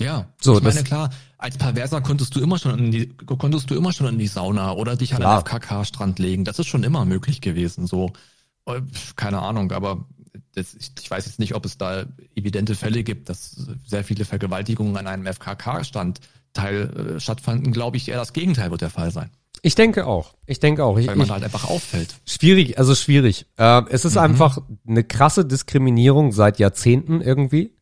[0.00, 3.74] Ja, So, ich meine klar, als Perverser konntest du immer schon in die, konntest du
[3.74, 6.44] immer schon in die Sauna oder dich an den FKK-Strand legen.
[6.44, 7.86] Das ist schon immer möglich gewesen.
[7.86, 8.12] So,
[8.66, 8.82] Äh,
[9.16, 10.04] keine Ahnung, aber
[10.54, 12.04] das, ich, ich weiß jetzt nicht, ob es da
[12.36, 13.56] evidente Fälle gibt, dass
[13.86, 16.20] sehr viele Vergewaltigungen an einem FKK-Stand
[16.52, 17.72] Teil äh, stattfanden.
[17.72, 19.30] Glaube ich, eher das Gegenteil wird der Fall sein,
[19.62, 20.34] Ich denke auch.
[20.46, 20.98] Ich denke auch.
[20.98, 22.14] Ich, weil man ich, halt einfach auffällt.
[22.26, 23.46] schwierig, also schwierig.
[23.56, 27.74] Äh, es ist einfach eine krasse Diskriminierung seit Jahrzehnten irgendwie.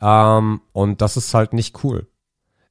[0.00, 2.08] Ähm, und das ist halt nicht cool.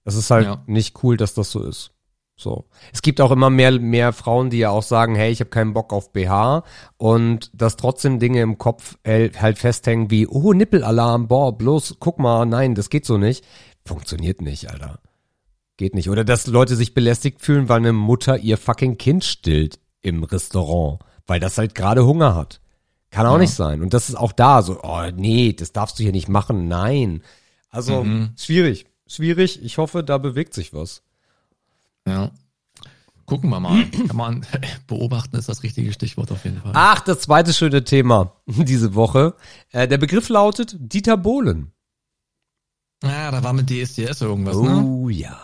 [0.03, 0.63] Das ist halt Ja.
[0.65, 1.91] nicht cool, dass das so ist.
[2.35, 2.69] So.
[2.93, 5.73] Es gibt auch immer mehr, mehr Frauen, die ja auch sagen, hey, ich habe keinen
[5.73, 6.63] Bock auf BH
[6.95, 12.45] und dass trotzdem Dinge im Kopf halt festhängen wie, oh, Nippelalarm, boah, bloß, guck mal,
[12.45, 13.43] nein, das geht so nicht.
[13.85, 14.99] Funktioniert nicht, Alter.
[15.80, 16.09] Geht nicht.
[16.09, 20.99] Oder dass Leute sich belästigt fühlen, weil eine Mutter ihr fucking Kind stillt im Restaurant,
[21.25, 22.59] weil das halt gerade Hunger hat.
[23.11, 23.38] Kann auch Ja.
[23.39, 23.82] nicht sein.
[23.82, 27.23] Und das ist auch da so, oh nee, das darfst du hier nicht machen, nein.
[27.69, 28.32] Also, Mhm.
[28.38, 29.63] schwierig, schwierig.
[29.63, 31.01] Ich hoffe, da bewegt sich was.
[32.05, 32.32] Ja.
[33.25, 33.86] Gucken wir mal.
[34.07, 34.45] Kann man
[34.88, 36.73] beobachten, ist das richtige Stichwort auf jeden Fall.
[36.75, 39.34] Ach, das zweite schöne Thema diese Woche.
[39.71, 41.71] Äh, der Begriff lautet Dieter Bohlen.
[43.01, 44.84] Ja, da war mit DSDS irgendwas, ne?
[44.84, 45.39] Oh ja.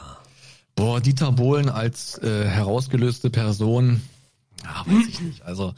[0.76, 4.02] Boah, Dieter Bohlen als äh, herausgelöste Person,
[4.64, 5.42] ja, weiß ich nicht.
[5.44, 5.74] Also,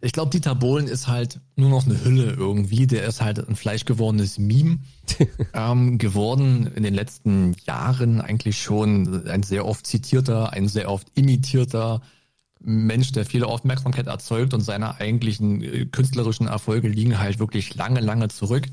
[0.00, 2.86] ich glaube, Dieter Bohlen ist halt nur noch eine Hülle irgendwie.
[2.86, 4.78] Der ist halt ein fleischgewordenes Meme
[5.52, 11.06] ähm, geworden in den letzten Jahren eigentlich schon ein sehr oft zitierter, ein sehr oft
[11.14, 12.00] imitierter
[12.60, 18.00] Mensch, der viel Aufmerksamkeit erzeugt und seine eigentlichen äh, künstlerischen Erfolge liegen halt wirklich lange,
[18.00, 18.66] lange zurück.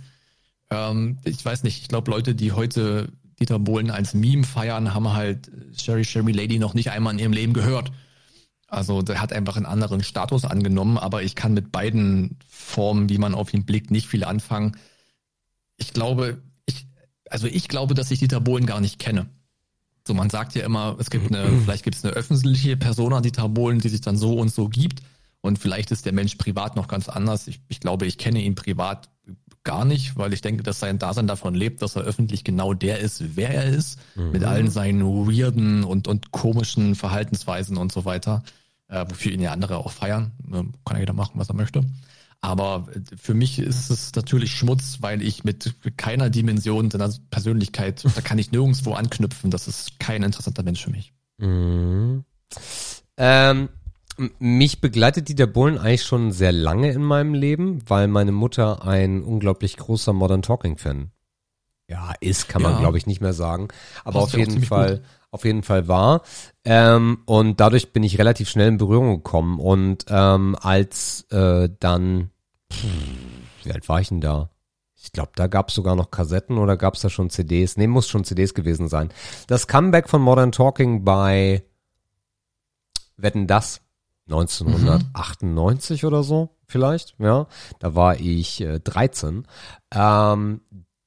[0.69, 3.09] Ähm, ich weiß nicht, ich glaube, Leute, die heute
[3.39, 7.33] Dieter Bohlen als Meme feiern, haben halt Sherry Sherry Lady noch nicht einmal in ihrem
[7.33, 7.91] Leben gehört.
[8.67, 13.17] Also der hat einfach einen anderen Status angenommen, aber ich kann mit beiden Formen, wie
[13.17, 14.75] man auf ihn blickt, nicht viel anfangen.
[15.77, 16.87] Ich glaube, ich,
[17.29, 19.27] also ich glaube, dass ich Dieter Bohlen gar nicht kenne.
[20.05, 23.47] So, man sagt ja immer, es gibt eine, vielleicht gibt es eine öffentliche Persona Dieter
[23.47, 25.01] Bohlen, die sich dann so und so gibt.
[25.41, 27.47] Und vielleicht ist der Mensch privat noch ganz anders.
[27.47, 29.09] Ich, ich glaube, ich kenne ihn privat
[29.67, 32.99] gar nicht, weil ich denke, dass sein Dasein davon lebt, dass er öffentlich genau der
[32.99, 38.43] ist, wer er ist, mit allen seinen weirden und, und komischen Verhaltensweisen und so weiter,
[38.87, 40.31] äh, wofür ihn ja andere auch feiern.
[40.45, 41.83] Ähm, kann ja jeder machen, was er möchte.
[42.39, 48.05] Aber äh, für mich ist es natürlich Schmutz, weil ich mit keiner Dimension seiner Persönlichkeit,
[48.15, 49.51] da kann ich nirgendwo anknüpfen.
[49.51, 51.11] Das ist kein interessanter Mensch für mich.
[51.39, 52.23] Mhm.
[53.17, 53.67] Ähm,
[54.39, 59.23] mich begleitet Dieter Bohlen eigentlich schon sehr lange in meinem Leben, weil meine Mutter ein
[59.23, 61.11] unglaublich großer Modern Talking Fan
[61.89, 62.79] ja ist, kann man Ja.
[62.79, 63.69] glaube ich nicht mehr sagen,
[64.03, 65.05] aber Passt auf jeden Fall gut.
[65.31, 66.21] auf jeden Fall war
[66.65, 72.31] ähm, und dadurch bin ich relativ schnell in Berührung gekommen und ähm, als äh, dann
[72.73, 72.83] pff,
[73.63, 74.49] wie alt war ich denn da?
[74.99, 77.77] Ich glaube, da gab es sogar noch Kassetten oder gab es da schon CDs?
[77.77, 79.09] Nee, muss schon CDs gewesen sein.
[79.47, 81.63] Das Comeback von Modern Talking bei
[83.15, 83.79] Wetten das
[84.29, 87.47] 1998 oder so vielleicht, ja.
[87.79, 89.47] Da war ich äh, 13.
[89.93, 90.61] Ähm,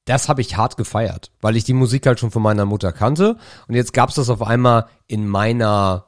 [0.05, 3.37] das habe ich hart gefeiert, weil ich die Musik halt schon von meiner Mutter kannte
[3.67, 6.07] und jetzt gab's das auf einmal in meiner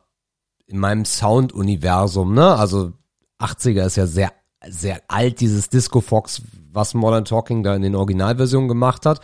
[0.66, 2.56] in meinem Sound-Universum, ne?
[2.56, 2.94] Also
[3.40, 4.32] 80er ist ja sehr
[4.68, 6.42] sehr alt, dieses Disco Fox,
[6.72, 9.20] was Modern Talking da in den Originalversionen gemacht hat.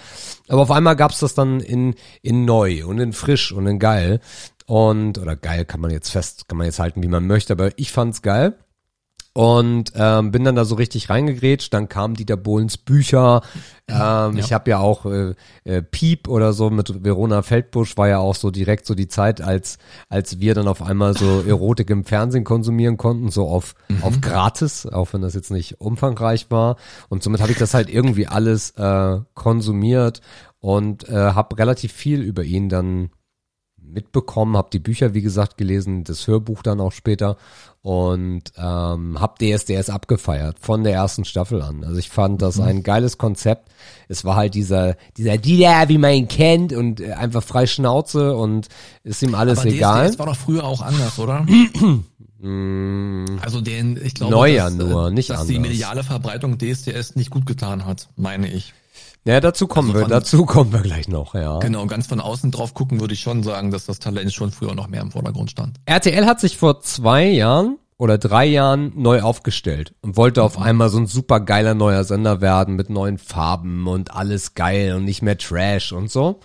[0.48, 4.20] Aber auf einmal gab's das dann in, in neu und in frisch und in geil.
[4.70, 7.72] Und, oder geil kann man jetzt fest, kann man jetzt halten, wie man möchte, aber
[7.78, 8.54] ich fand's geil.
[9.34, 11.74] Und ähm, bin dann da so richtig reingegrätscht.
[11.74, 13.42] Dann kamen Dieter Bohlens Bücher.
[13.88, 18.20] Ähm, Ich habe ja auch äh, äh, Piep oder so mit Verona Feldbusch war ja
[18.20, 22.06] auch so direkt so die Zeit, als als wir dann auf einmal so Erotik im
[22.06, 26.76] Fernsehen konsumieren konnten, so auf auf gratis, auch wenn das jetzt nicht umfangreich war.
[27.08, 30.22] Und somit habe ich das halt irgendwie alles äh, konsumiert
[30.60, 33.10] und äh, habe relativ viel über ihn dann
[33.94, 37.38] mitbekommen, habe die Bücher wie gesagt gelesen, das Hörbuch dann auch später
[37.82, 41.84] und ähm, habe DSDS abgefeiert von der ersten Staffel an.
[41.84, 43.70] Also ich fand das ein geiles Konzept.
[44.08, 48.36] Es war halt dieser dieser Dieter, wie man ihn kennt und äh, einfach frei Schnauze
[48.36, 48.68] und
[49.04, 50.06] ist ihm alles Aber egal.
[50.08, 51.46] DSDS war doch früher auch anders, oder?
[52.42, 55.72] also den, ich glaube, Neuer dass, nur, äh, nicht dass die anders.
[55.72, 58.74] mediale Verbreitung DSDS nicht gut getan hat, meine ich.
[59.26, 61.60] Ja, dazu kommen Also wir, dazu kommen wir gleich noch, ja.
[61.60, 64.74] Genau, ganz von außen drauf gucken würde ich schon sagen, dass das Talent schon früher
[64.76, 65.78] noch mehr im Vordergrund stand.
[65.86, 70.90] RTL hat sich vor zwei Jahren oder drei Jahren neu aufgestellt und wollte auf einmal
[70.90, 75.22] so ein super geiler neuer Sender werden mit neuen Farben und alles geil und nicht
[75.22, 76.40] mehr Trash und so.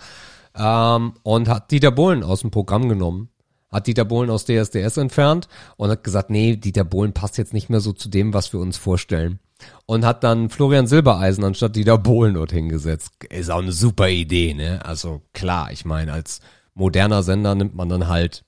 [0.56, 3.28] Ähm, und hat Dieter Bohlen aus dem Programm genommen.
[3.70, 7.70] Hat Dieter Bohlen aus DSDS entfernt und hat gesagt, nee, Dieter Bohlen passt jetzt nicht
[7.70, 9.38] mehr so zu dem, was wir uns vorstellen.
[9.86, 13.12] Und hat dann Florian Silbereisen anstatt Dieter Bohlen dort hingesetzt.
[13.28, 14.80] Ist auch eine super Idee, ne?
[14.84, 16.40] Also klar, ich meine, als
[16.74, 18.44] moderner Sender nimmt man dann halt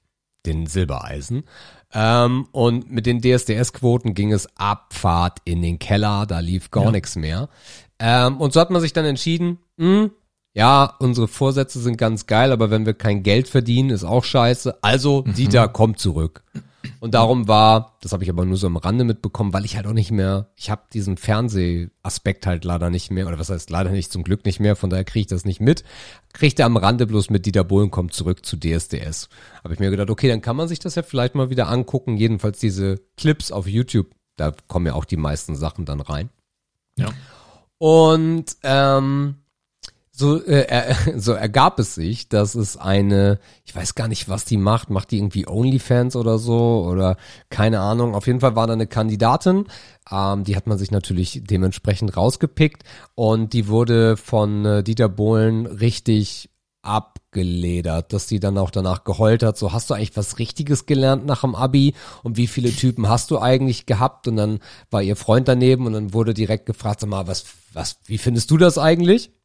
[0.46, 1.44] den Silbereisen.
[1.92, 7.16] Ähm, und mit den DSDS-Quoten ging es Abfahrt in den Keller, da lief gar nichts
[7.16, 7.48] mehr.
[7.98, 10.10] Ähm, und so hat man sich dann entschieden, hm,
[10.52, 14.82] ja, unsere Vorsätze sind ganz geil, aber wenn wir kein Geld verdienen, ist auch scheiße.
[14.82, 16.44] Also, Dieter, komm zurück.
[17.00, 19.86] Und darum war, das habe ich aber nur so am Rande mitbekommen, weil ich halt
[19.86, 23.90] auch nicht mehr, ich habe diesen Fernsehaspekt halt leider nicht mehr, oder was heißt leider
[23.90, 25.84] nicht, zum Glück nicht mehr, von daher kriege ich das nicht mit.
[26.32, 29.28] Kriegt er am Rande bloß mit Dieter Bohlen kommt zurück zu DSDS.
[29.62, 32.16] Habe ich mir gedacht, okay, dann kann man sich das ja vielleicht mal wieder angucken,
[32.16, 36.30] jedenfalls diese Clips auf YouTube, da kommen ja auch die meisten Sachen dann rein.
[36.98, 37.08] Ja.
[37.78, 39.36] Und ähm,
[40.16, 44.56] so, äh, so ergab es sich, dass es eine, ich weiß gar nicht, was die
[44.56, 46.86] macht, macht die irgendwie OnlyFans oder so?
[46.90, 47.16] Oder
[47.50, 48.14] keine Ahnung.
[48.14, 49.66] Auf jeden Fall war da eine Kandidatin,
[50.10, 52.82] ähm, die hat man sich natürlich dementsprechend rausgepickt.
[53.14, 56.48] Und die wurde von äh, Dieter Bohlen richtig
[56.80, 61.26] abgeledert, dass die dann auch danach geheult hat, so hast du eigentlich was Richtiges gelernt
[61.26, 61.94] nach dem Abi?
[62.22, 64.28] Und wie viele Typen hast du eigentlich gehabt?
[64.28, 64.60] Und dann
[64.90, 68.50] war ihr Freund daneben und dann wurde direkt gefragt, sag mal, was, was, wie findest
[68.50, 69.35] du das eigentlich?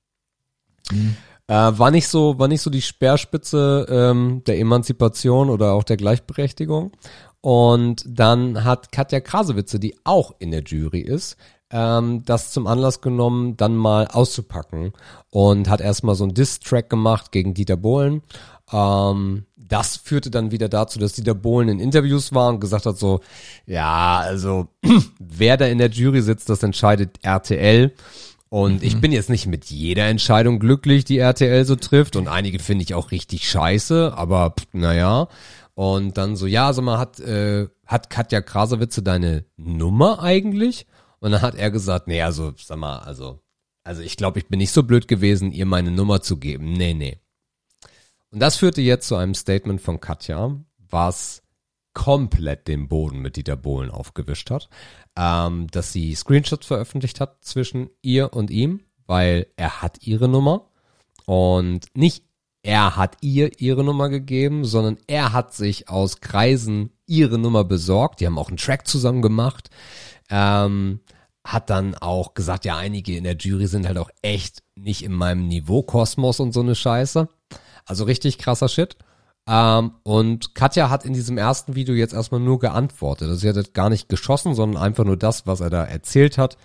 [1.48, 5.98] Äh, war nicht so, war nicht so die Speerspitze ähm, der Emanzipation oder auch der
[5.98, 6.92] Gleichberechtigung.
[7.42, 11.38] Und dann hat Katja Krasewitze, die auch in der Jury ist,
[11.72, 14.94] ähm, das zum Anlass genommen, dann mal auszupacken
[15.30, 18.22] und hat erstmal so einen Diss-Track gemacht gegen Dieter Bohlen.
[18.72, 22.98] Ähm, das führte dann wieder dazu, dass Dieter Bohlen in Interviews war und gesagt hat
[22.98, 23.22] so,
[23.66, 24.68] ja, also
[25.20, 27.94] wer da in der Jury sitzt, das entscheidet RTL.
[28.54, 32.18] Und ich bin jetzt nicht mit jeder Entscheidung glücklich, die RTL so trifft.
[32.18, 35.30] Und einige finde ich auch richtig scheiße, aber pff, naja.
[35.74, 40.86] Und dann so, ja, sag mal, hat, äh, hat Katja Krasowitze deine Nummer eigentlich?
[41.22, 43.40] Und dann hat er gesagt, nee, also, sag mal, also,
[43.86, 46.74] also ich glaube, ich bin nicht so blöd gewesen, ihr meine Nummer zu geben.
[46.74, 47.20] Nee, nee.
[48.32, 51.41] Und das führte jetzt zu einem Statement von Katja, was
[51.94, 54.70] komplett den Boden mit Dieter Bohlen aufgewischt hat,
[55.18, 60.68] ähm, dass sie Screenshots veröffentlicht hat zwischen ihr und ihm, weil er hat ihre Nummer
[61.26, 62.24] und nicht
[62.64, 68.20] er hat ihr ihre Nummer gegeben, sondern er hat sich aus Kreisen ihre Nummer besorgt.
[68.20, 69.72] Die haben auch einen Track zusammen gemacht.
[70.30, 71.00] Ähm,
[71.44, 75.14] hat dann auch gesagt, ja, einige in der Jury sind halt auch echt nicht in
[75.14, 77.28] meinem Niveau Kosmos und so eine Scheiße.
[77.86, 78.96] Also richtig krasser Shit.
[79.48, 83.28] Ähm, und Katja hat in diesem ersten Video jetzt erstmal nur geantwortet.
[83.28, 86.58] Also sie hat gar nicht geschossen, sondern einfach nur das, was er da erzählt hat,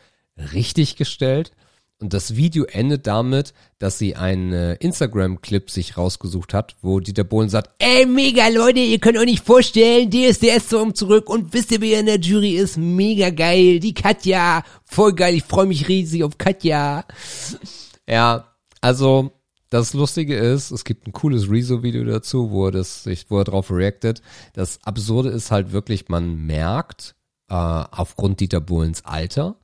[0.53, 1.53] richtig gestellt.
[1.99, 7.25] Und das Video endet damit, dass sie einen äh, Instagram-Clip sich rausgesucht hat, wo Dieter
[7.25, 11.55] Bohlen sagt, ey, mega Leute, ihr könnt euch nicht vorstellen, DSDS so um zurück und
[11.55, 12.77] wisst ihr, wer in der Jury ist?
[12.77, 17.07] Mega geil, die Katja, voll geil, ich freue mich riesig auf Katja.
[18.07, 18.53] Ja,
[18.83, 19.33] also
[19.77, 23.45] das Lustige ist, es gibt ein cooles Rezo-Video dazu, wo er das, sich, wo er
[23.45, 24.23] drauf reactet.
[24.55, 27.15] Das Absurde ist halt wirklich, man merkt,
[27.49, 29.57] äh, aufgrund Dieter Bohlens Alter,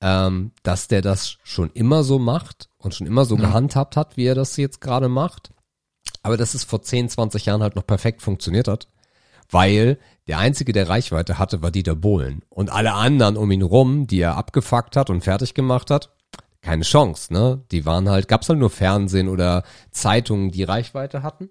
[0.00, 4.26] ähm, dass der das schon immer so macht und schon immer so gehandhabt hat, wie
[4.26, 5.50] er das jetzt gerade macht.
[6.22, 8.88] Aber dass es vor 10, 20 Jahren halt noch perfekt funktioniert hat.
[9.50, 12.42] Weil der Einzige, der Reichweite hatte, war Dieter Bohlen.
[12.50, 16.10] Und alle anderen um ihn rum, die er abgefuckt hat und fertig gemacht hat,
[16.68, 17.64] keine Chance, ne?
[17.70, 21.48] Die waren halt, gab's halt nur Fernsehen oder Zeitungen, die Reichweite hatten.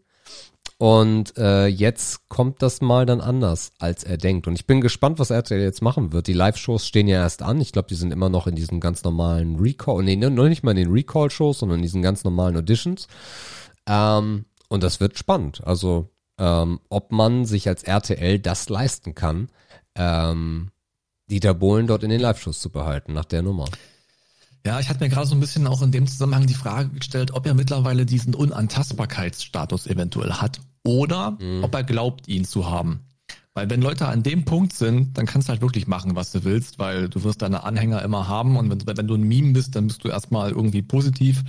[0.77, 4.45] Und äh, jetzt kommt das mal dann anders, als er denkt.
[4.45, 6.27] Und ich bin gespannt, was RTL jetzt machen wird.
[6.27, 7.59] Die Live-Shows stehen ja erst an.
[7.59, 10.77] Ich glaube, die sind immer noch in diesen ganz normalen Recall, nee, noch nicht mal
[10.77, 13.07] in den Recall-Shows, sondern in diesen ganz normalen Auditions.
[13.87, 15.65] Ähm, und das wird spannend.
[15.65, 19.49] Also, ähm, ob man sich als RTL das leisten kann,
[19.95, 20.69] ähm,
[21.27, 23.65] Dieter Bohlen dort in den Live-Shows zu behalten, nach der Nummer.
[24.67, 27.31] Ja, ich hatte mir gerade so ein bisschen auch in dem Zusammenhang die Frage gestellt,
[27.31, 31.63] ob er mittlerweile diesen Unantastbarkeitsstatus eventuell hat oder mhm.
[31.63, 32.99] ob er glaubt, ihn zu haben.
[33.53, 36.43] Weil wenn Leute an dem Punkt sind, dann kannst du halt wirklich machen, was du
[36.43, 39.73] willst, weil du wirst deine Anhänger immer haben und wenn, wenn du ein Meme bist,
[39.73, 41.45] dann bist du erstmal irgendwie positiv.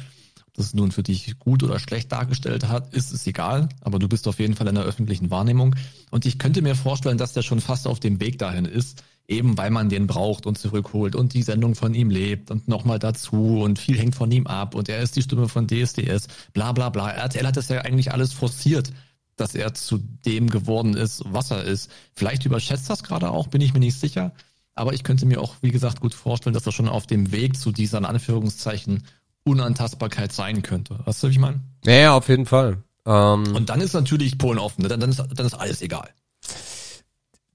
[0.47, 4.07] Ob das nun für dich gut oder schlecht dargestellt hat, ist es egal, aber du
[4.07, 5.75] bist auf jeden Fall in der öffentlichen Wahrnehmung.
[6.12, 9.57] Und ich könnte mir vorstellen, dass der schon fast auf dem Weg dahin ist, eben
[9.59, 13.61] weil man den braucht und zurückholt und die Sendung von ihm lebt und nochmal dazu
[13.62, 16.89] und viel hängt von ihm ab und er ist die Stimme von DSDS, bla bla
[16.89, 17.11] bla.
[17.11, 18.93] RTL hat das ja eigentlich alles forciert
[19.39, 21.91] dass er zu dem geworden ist, was er ist.
[22.14, 24.33] Vielleicht überschätzt das gerade auch, bin ich mir nicht sicher.
[24.74, 27.59] Aber ich könnte mir auch, wie gesagt, gut vorstellen, dass er schon auf dem Weg
[27.59, 29.05] zu dieser, in Anführungszeichen,
[29.45, 30.99] Unantastbarkeit sein könnte.
[31.05, 31.61] Weißt du, wie ich meine?
[31.85, 32.83] Ja, ja, auf jeden Fall.
[33.07, 34.83] Ähm Und dann ist natürlich Polen offen.
[34.83, 34.89] Ne?
[34.89, 36.09] Dann, dann, ist, dann ist alles egal.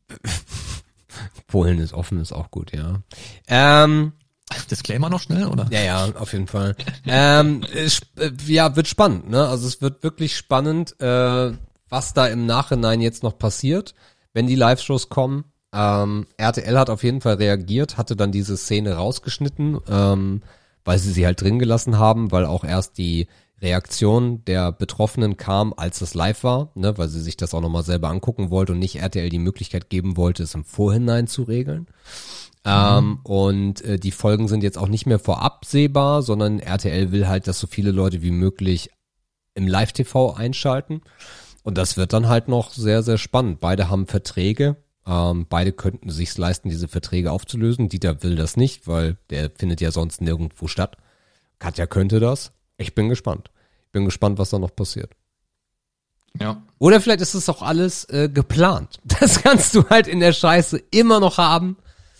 [1.47, 3.01] Polen ist offen, ist auch gut, ja.
[3.47, 4.13] Ähm,
[4.69, 5.67] Disclaimer noch schnell, oder?
[5.71, 6.75] Ja, ja, auf jeden Fall.
[7.05, 7.61] ähm,
[8.45, 9.47] ja, wird spannend, ne?
[9.47, 10.99] Also es wird wirklich spannend.
[11.01, 11.53] Äh,
[11.93, 13.93] was da im Nachhinein jetzt noch passiert,
[14.33, 15.43] wenn die Live-Shows kommen.
[15.71, 20.41] Ähm, RTL hat auf jeden Fall reagiert, hatte dann diese Szene rausgeschnitten, ähm,
[20.83, 23.27] weil sie sie halt drin gelassen haben, weil auch erst die
[23.61, 27.83] Reaktion der Betroffenen kam, als es live war, ne, weil sie sich das auch nochmal
[27.83, 31.87] selber angucken wollte und nicht RTL die Möglichkeit geben wollte, es im Vorhinein zu regeln.
[32.65, 33.19] Ähm, mhm.
[33.23, 37.47] und äh, die Folgen sind jetzt auch nicht mehr vorab sehbar, sondern RTL will halt,
[37.47, 38.89] dass so viele Leute wie möglich
[39.53, 41.01] im Live-TV einschalten.
[41.63, 43.59] Und das wird dann halt noch sehr, sehr spannend.
[43.59, 44.77] Beide haben Verträge.
[45.05, 47.89] Ähm, beide könnten sich leisten, diese Verträge aufzulösen.
[47.89, 50.97] Dieter will das nicht, weil der findet ja sonst nirgendwo statt.
[51.59, 52.51] Katja könnte das.
[52.77, 53.51] Ich bin gespannt.
[53.85, 55.11] Ich bin gespannt, was da noch passiert.
[56.39, 56.63] Ja.
[56.79, 58.99] Oder vielleicht ist es auch alles äh, geplant.
[59.19, 61.77] Das kannst du halt in der Scheiße immer noch haben,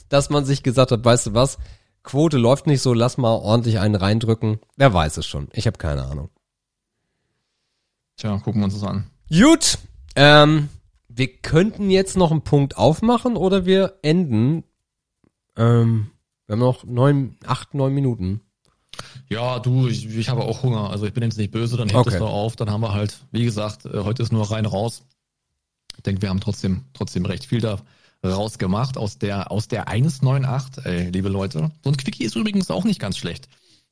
[0.09, 1.57] dass man sich gesagt hat, weißt du was,
[2.03, 4.59] Quote läuft nicht so, lass mal ordentlich einen reindrücken.
[4.75, 5.47] Wer weiß es schon.
[5.53, 6.29] Ich habe keine Ahnung.
[8.17, 9.09] Tja, gucken wir uns das an.
[9.29, 9.79] Gut.
[10.15, 10.69] Ähm,
[11.07, 14.63] wir könnten jetzt noch einen Punkt aufmachen oder wir enden.
[15.55, 16.11] Ähm,
[16.45, 18.41] wir haben noch neun, acht, neun Minuten.
[19.29, 20.89] Ja, du, ich, ich habe auch Hunger.
[20.89, 22.13] Also ich bin jetzt nicht böse, dann hebt okay.
[22.13, 22.55] es doch auf.
[22.55, 25.03] Dann haben wir halt, wie gesagt, äh, heute ist nur rein raus.
[25.97, 27.79] Ich denke, wir haben trotzdem, trotzdem recht viel da
[28.25, 31.71] rausgemacht aus der, aus der 198, ey, liebe Leute.
[31.83, 33.49] So ein Quickie ist übrigens auch nicht ganz schlecht.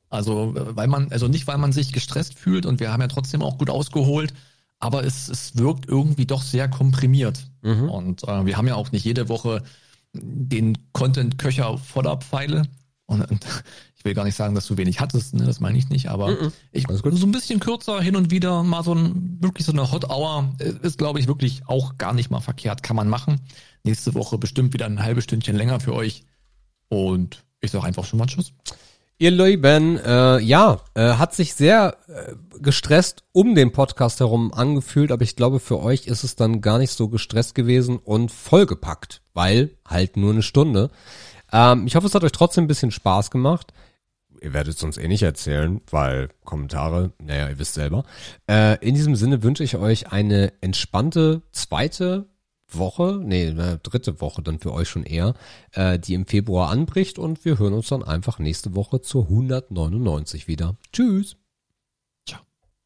[0.08, 3.08] Also, äh, weil man, also nicht, weil man sich gestresst fühlt und wir haben ja
[3.08, 4.32] trotzdem auch gut ausgeholt,
[4.78, 7.46] aber es, es wirkt irgendwie doch sehr komprimiert.
[7.62, 7.88] Mhm.
[7.88, 9.62] Und äh, wir haben ja auch nicht jede Woche
[10.12, 12.64] den Content-Köcher voller Pfeile.
[13.06, 13.46] Und, und,
[14.02, 15.44] ich will gar nicht sagen, dass du wenig hattest, ne?
[15.44, 16.52] das meine ich nicht, aber mhm.
[16.72, 20.10] ich, so ein bisschen kürzer hin und wieder mal so ein, wirklich so eine Hot
[20.10, 23.40] Hour äh, ist, glaube ich, wirklich auch gar nicht mal verkehrt, kann man machen.
[23.84, 26.24] Nächste Woche bestimmt wieder ein halbes Stündchen länger für euch.
[26.88, 28.52] Und ich sage einfach schon mal Tschüss.
[29.18, 35.12] Ihr Lieben, äh, ja, äh, hat sich sehr äh, gestresst um den Podcast herum angefühlt,
[35.12, 39.22] aber ich glaube, für euch ist es dann gar nicht so gestresst gewesen und vollgepackt,
[39.32, 40.90] weil halt nur eine Stunde.
[41.52, 43.72] Ähm, ich hoffe, es hat euch trotzdem ein bisschen Spaß gemacht.
[44.42, 48.04] Ihr werdet es uns eh nicht erzählen, weil Kommentare, naja, ihr wisst selber.
[48.48, 52.26] Äh, in diesem Sinne wünsche ich euch eine entspannte zweite
[52.68, 55.34] Woche, nee, dritte Woche dann für euch schon eher,
[55.72, 60.48] äh, die im Februar anbricht und wir hören uns dann einfach nächste Woche zur 199
[60.48, 60.76] wieder.
[60.92, 61.36] Tschüss!